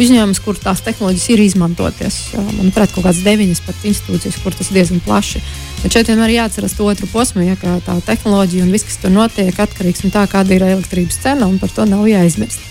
uzņēmums, 0.00 0.40
kur 0.42 0.58
tās 0.58 0.80
tehnoloģijas 0.86 1.28
ir 1.34 1.42
izmantoties. 1.44 2.18
Uh, 2.34 2.48
manuprāt, 2.56 2.92
kaut 2.94 3.06
kādas 3.06 3.22
deviņas 3.26 3.62
pat 3.66 3.86
institūcijas, 3.88 4.38
kur 4.42 4.56
tas 4.56 4.70
diezgan 4.74 5.02
plaši. 5.04 5.42
Bet 5.82 5.96
šeit 5.96 6.10
vienmēr 6.10 6.34
jāatcerās 6.34 6.76
to 6.76 6.86
otru 6.88 7.08
posmu, 7.12 7.44
ja 7.46 7.56
tā 7.60 7.98
tehnoloģija 8.06 8.64
un 8.66 8.72
viss, 8.74 8.86
kas 8.88 9.02
tur 9.02 9.12
notiek, 9.14 9.52
atkarīgs 9.66 10.06
no 10.06 10.12
tā, 10.14 10.24
kāda 10.30 10.56
ir 10.56 10.64
elektrības 10.66 11.20
cena, 11.22 11.50
un 11.50 11.60
par 11.62 11.74
to 11.74 11.86
nav 11.88 12.06
jāizmirst. 12.10 12.64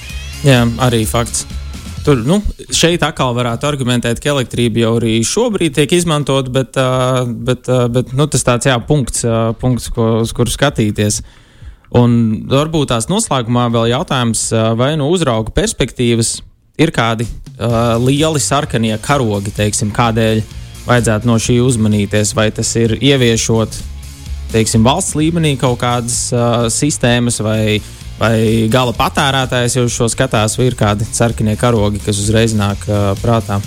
Jā, 0.45 0.65
arī 0.83 1.05
fakts. 1.09 1.45
Tur, 2.05 2.19
nu, 2.21 2.37
šeit 2.69 3.01
atkal 3.01 3.33
varētu 3.33 3.65
argumentēt, 3.65 4.19
ka 4.21 4.29
elektrība 4.35 4.83
jau 4.83 4.91
arī 4.99 5.15
šobrīd 5.25 5.73
tiek 5.73 5.95
izmantota, 5.97 6.51
bet, 6.53 6.77
bet, 7.47 7.69
bet 7.95 8.11
nu, 8.13 8.27
tas 8.29 8.45
tāds 8.45 8.69
jā, 8.69 8.75
punkts, 8.77 9.25
punkts 9.57 9.89
ko, 9.95 10.19
uz 10.21 10.33
kuru 10.37 10.53
skatīties. 10.53 11.23
Un 11.97 12.45
varbūt 12.51 12.91
tās 12.91 13.09
noslēgumā 13.09 13.71
vēl 13.73 13.89
jautājums, 13.95 14.51
vai 14.77 14.93
no 14.99 15.09
uzrauga 15.13 15.53
perspektīvas 15.55 16.35
ir 16.77 16.91
kādi 16.93 17.25
uh, 17.25 17.95
lieli 18.03 18.41
sarkanie 18.43 18.95
karogi, 19.01 19.53
teiksim, 19.55 19.93
kādēļ 19.95 20.43
vajadzētu 20.85 21.29
no 21.29 21.39
šī 21.41 21.59
uzmanīties, 21.63 22.35
vai 22.37 22.49
tas 22.53 22.69
ir 22.77 22.97
ieviešot 22.99 23.79
teiksim, 24.53 24.85
valsts 24.85 25.15
līmenī 25.17 25.55
kaut 25.59 25.79
kādas 25.81 26.27
uh, 26.35 26.67
sistēmas 26.71 27.41
vai 27.43 27.79
Vai 28.15 28.67
gala 28.71 28.93
patērētājs 28.95 29.75
jau 29.75 29.87
šo 29.91 30.07
skatās, 30.11 30.55
vai 30.55 30.69
ir 30.69 30.77
kādi 30.79 31.07
sarkanie 31.09 31.57
karogi, 31.59 31.99
kas 32.03 32.21
uzreiz 32.21 32.55
nāk 32.55 32.85
uh, 32.87 33.11
prātā? 33.19 33.59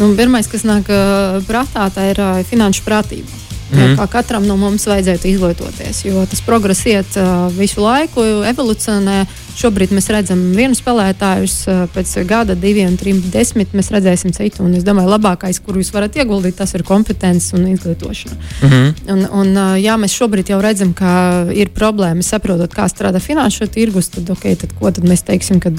Nu, 0.00 0.10
pirmais, 0.16 0.48
kas 0.48 0.66
nāk 0.68 0.90
uh, 0.92 1.38
prātā, 1.48 1.86
tā 1.94 2.10
ir 2.12 2.20
uh, 2.20 2.42
finanšu 2.48 2.84
prātība. 2.84 3.40
Mm. 3.70 3.94
Kā 4.00 4.06
katram 4.18 4.46
no 4.48 4.56
mums 4.58 4.84
vajadzētu 4.90 5.28
izglītoties, 5.30 6.02
jo 6.08 6.24
tas 6.28 6.42
progress 6.42 6.84
iet 6.90 7.16
uh, 7.20 7.46
visu 7.54 7.84
laiku, 7.84 8.24
evolūcionē. 8.50 9.20
Šobrīd 9.56 9.92
mēs 9.94 10.08
redzam 10.12 10.40
vienu 10.56 10.76
spēlētāju, 10.78 11.48
pēc 11.94 12.12
gada, 12.28 12.54
diviem, 12.58 12.96
trim, 13.00 13.20
desmit 13.32 13.74
mēs 13.76 13.90
redzēsim 13.92 14.32
citu. 14.36 14.64
Un 14.64 14.76
es 14.78 14.84
domāju, 14.86 15.10
labākais, 15.10 15.60
kur 15.64 15.78
jūs 15.80 15.92
varat 15.94 16.16
ieguldīt, 16.20 16.56
tas 16.60 16.72
ir 16.76 16.84
kompetence 16.86 17.56
un 17.56 17.66
izglītošana. 17.72 18.36
Mm 18.62 18.68
-hmm. 18.68 18.94
un, 19.12 19.26
un, 19.40 19.60
jā, 19.80 19.96
mēs 20.00 20.16
šobrīd 20.16 20.52
jau 20.52 20.60
redzam, 20.62 20.92
ka 20.94 21.46
ir 21.54 21.68
problēmas 21.74 22.30
saprotot, 22.32 22.74
kā 22.74 22.88
strādā 22.88 23.20
finanšu 23.20 23.66
tirgus. 23.66 24.08
Tad, 24.08 24.30
okay, 24.30 24.56
tad 24.56 24.72
ko 24.80 24.90
tad 24.90 25.04
mēs 25.04 25.22
teiksim, 25.22 25.60
kad, 25.60 25.74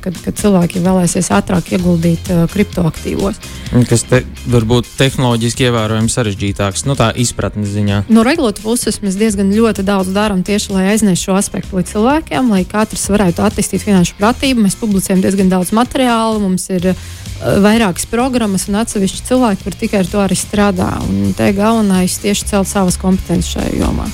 kad, 0.00 0.14
kad 0.24 0.34
cilvēki 0.34 0.80
vēlēsies 0.80 1.30
ātrāk 1.30 1.72
ieguldīt 1.72 2.30
kriptoaktīvos? 2.52 3.34
Kas 3.88 4.02
te, 4.02 4.22
varbūt 4.46 4.86
tehnoloģiski 4.98 5.64
ievērojami 5.64 6.08
sarežģītāks, 6.08 6.86
nu 6.86 6.94
tā 6.94 7.12
izpratnes 7.16 7.68
ziņā. 7.68 8.04
No 8.08 8.22
regulātu 8.22 8.62
puses 8.62 9.00
mēs 9.02 9.14
diezgan 9.18 9.50
daudz 9.84 10.08
darām 10.08 10.42
tieši, 10.42 10.72
lai 10.72 10.88
aiznestu 10.88 11.24
šo 11.24 11.34
aspektu 11.34 11.76
līdz 11.76 11.92
cilvēkiem, 11.92 12.50
lai 12.50 12.64
katrs 12.64 12.83
katrs 12.84 13.08
varētu 13.12 13.44
attīstīt 13.44 13.84
finanšu 13.84 14.18
pratību. 14.20 14.66
Mēs 14.66 14.76
publicējam 14.78 15.24
diezgan 15.24 15.50
daudz 15.52 15.72
materiālu, 15.76 16.42
mums 16.44 16.68
ir 16.70 16.90
uh, 16.92 17.04
vairākas 17.64 18.06
programmas 18.10 18.68
un 18.68 18.78
atsevišķi 18.82 19.24
cilvēki, 19.30 19.64
kur 19.64 19.78
tikai 19.80 20.02
ar 20.04 20.10
to 20.10 20.20
arī 20.22 20.38
strādā. 20.38 20.90
Un 21.08 21.32
te 21.36 21.50
galvenais 21.56 22.20
tieši 22.22 22.52
celt 22.52 22.70
savas 22.70 23.00
kompetences 23.00 23.56
šajā 23.56 23.80
jomā. 23.80 24.08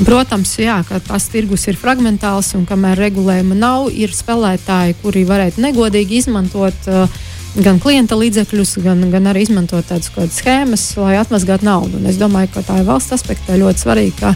Protams, 0.00 0.54
jā, 0.56 0.78
ka 0.88 0.96
tas 1.04 1.26
tirgus 1.28 1.66
ir 1.68 1.76
fragmentāls 1.76 2.54
un 2.56 2.64
kamēr 2.68 3.02
regulējuma 3.02 3.56
nav, 3.58 3.90
ir 3.92 4.14
spēlētāji, 4.16 4.96
kuri 5.02 5.26
varētu 5.28 5.60
negodīgi 5.60 6.22
izmantot 6.22 6.88
uh, 6.88 7.20
gan 7.60 7.80
klienta 7.82 8.16
līdzekļus, 8.16 8.78
gan, 8.84 9.04
gan 9.12 9.28
arī 9.32 9.44
izmantot 9.44 9.88
tādas 9.90 10.08
schēmas, 10.36 10.86
lai 11.00 11.18
atmazgātu 11.20 11.68
naudu. 11.68 12.00
Un 12.00 12.08
es 12.08 12.20
domāju, 12.20 12.52
ka 12.54 12.64
tā 12.64 12.80
ir 12.80 12.88
valsts 12.88 13.16
aspektā 13.18 13.58
ļoti 13.60 13.84
svarīga 13.84 14.34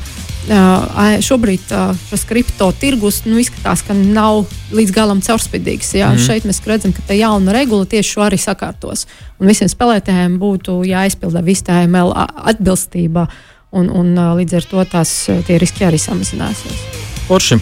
šobrīd 1.25 1.73
šis 2.11 2.25
kripto 2.29 2.69
tirgus 2.81 3.23
nu, 3.25 3.39
izskatās, 3.41 3.83
ka 3.87 3.97
nav 3.97 4.45
līdz 4.75 4.93
galam 4.93 5.23
caurspīdīgs. 5.25 5.95
Jā. 5.97 6.13
Mm. 6.13 6.21
Šeit 6.21 6.45
mēs 6.49 6.61
redzam, 6.69 6.93
ka 6.93 7.05
tā 7.09 7.17
jauna 7.17 7.55
regula 7.57 7.89
tieši 7.89 8.17
šo 8.17 8.27
arī 8.27 8.39
sakārtos. 8.41 9.07
Un 9.41 9.49
visiem 9.49 9.71
spēlētājiem 9.73 10.39
būtu 10.41 10.83
jāizpilda 10.89 11.45
visa 11.45 11.71
tā 11.71 11.81
ML 11.89 12.13
atbilstība, 12.15 13.27
un, 13.75 13.89
un 13.91 14.15
līdz 14.41 14.61
ar 14.61 14.71
to 14.71 14.85
tās 14.93 15.17
riski 15.49 15.89
arī 15.89 16.01
samazināsies. 16.01 16.85
Porši. 17.29 17.61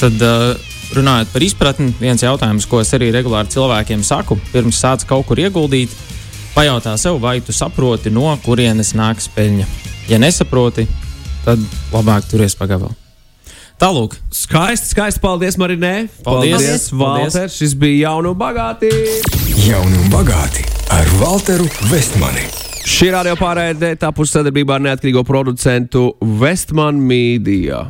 Tad, 0.00 0.16
uh, 0.24 0.72
runājot 0.96 1.30
par 1.32 1.44
izpratni, 1.44 1.92
viens 2.00 2.22
jautājums, 2.22 2.66
ko 2.68 2.80
es 2.80 2.92
arī 2.96 3.10
regulāri 3.14 3.52
cilvēkiem 3.52 4.04
saku, 4.06 4.38
pirms 4.52 4.80
sāc 4.80 5.04
kaut 5.08 5.26
kur 5.28 5.40
ieguldīt, 5.40 5.92
pajautā 6.54 6.94
sev, 7.00 7.18
vai 7.22 7.40
tu 7.44 7.52
saproti, 7.52 8.12
no 8.14 8.30
kurienes 8.44 8.94
nāks 8.96 9.28
peļņa. 9.34 9.66
Ja 10.08 10.20
nesaproti, 10.22 10.86
tad 11.44 11.62
labāk 11.92 12.28
turies 12.30 12.56
pagabalā. 12.58 12.92
Tālāk. 13.80 14.14
Skaisti, 14.30 14.92
skaisti. 14.92 15.20
Paldies, 15.20 15.58
Marinē. 15.58 15.94
Paldies, 16.24 16.60
paldies 16.62 16.86
Valter. 16.94 17.50
Šis 17.50 17.74
bija 17.78 18.08
jauni 18.08 18.30
un 18.30 18.38
bagāti. 18.38 18.90
Jauni 19.66 19.98
un 19.98 20.12
bagāti 20.12 20.62
ar 20.94 21.10
Walteru 21.20 21.66
Vestmani. 21.90 22.46
Šī 22.84 23.10
radio 23.14 23.34
pārējai 23.40 23.96
tapusi 23.98 24.36
sadarbībā 24.36 24.76
ar 24.76 24.86
neatkarīgo 24.86 25.24
producentu 25.26 26.12
Westman 26.20 27.00
Media. 27.00 27.86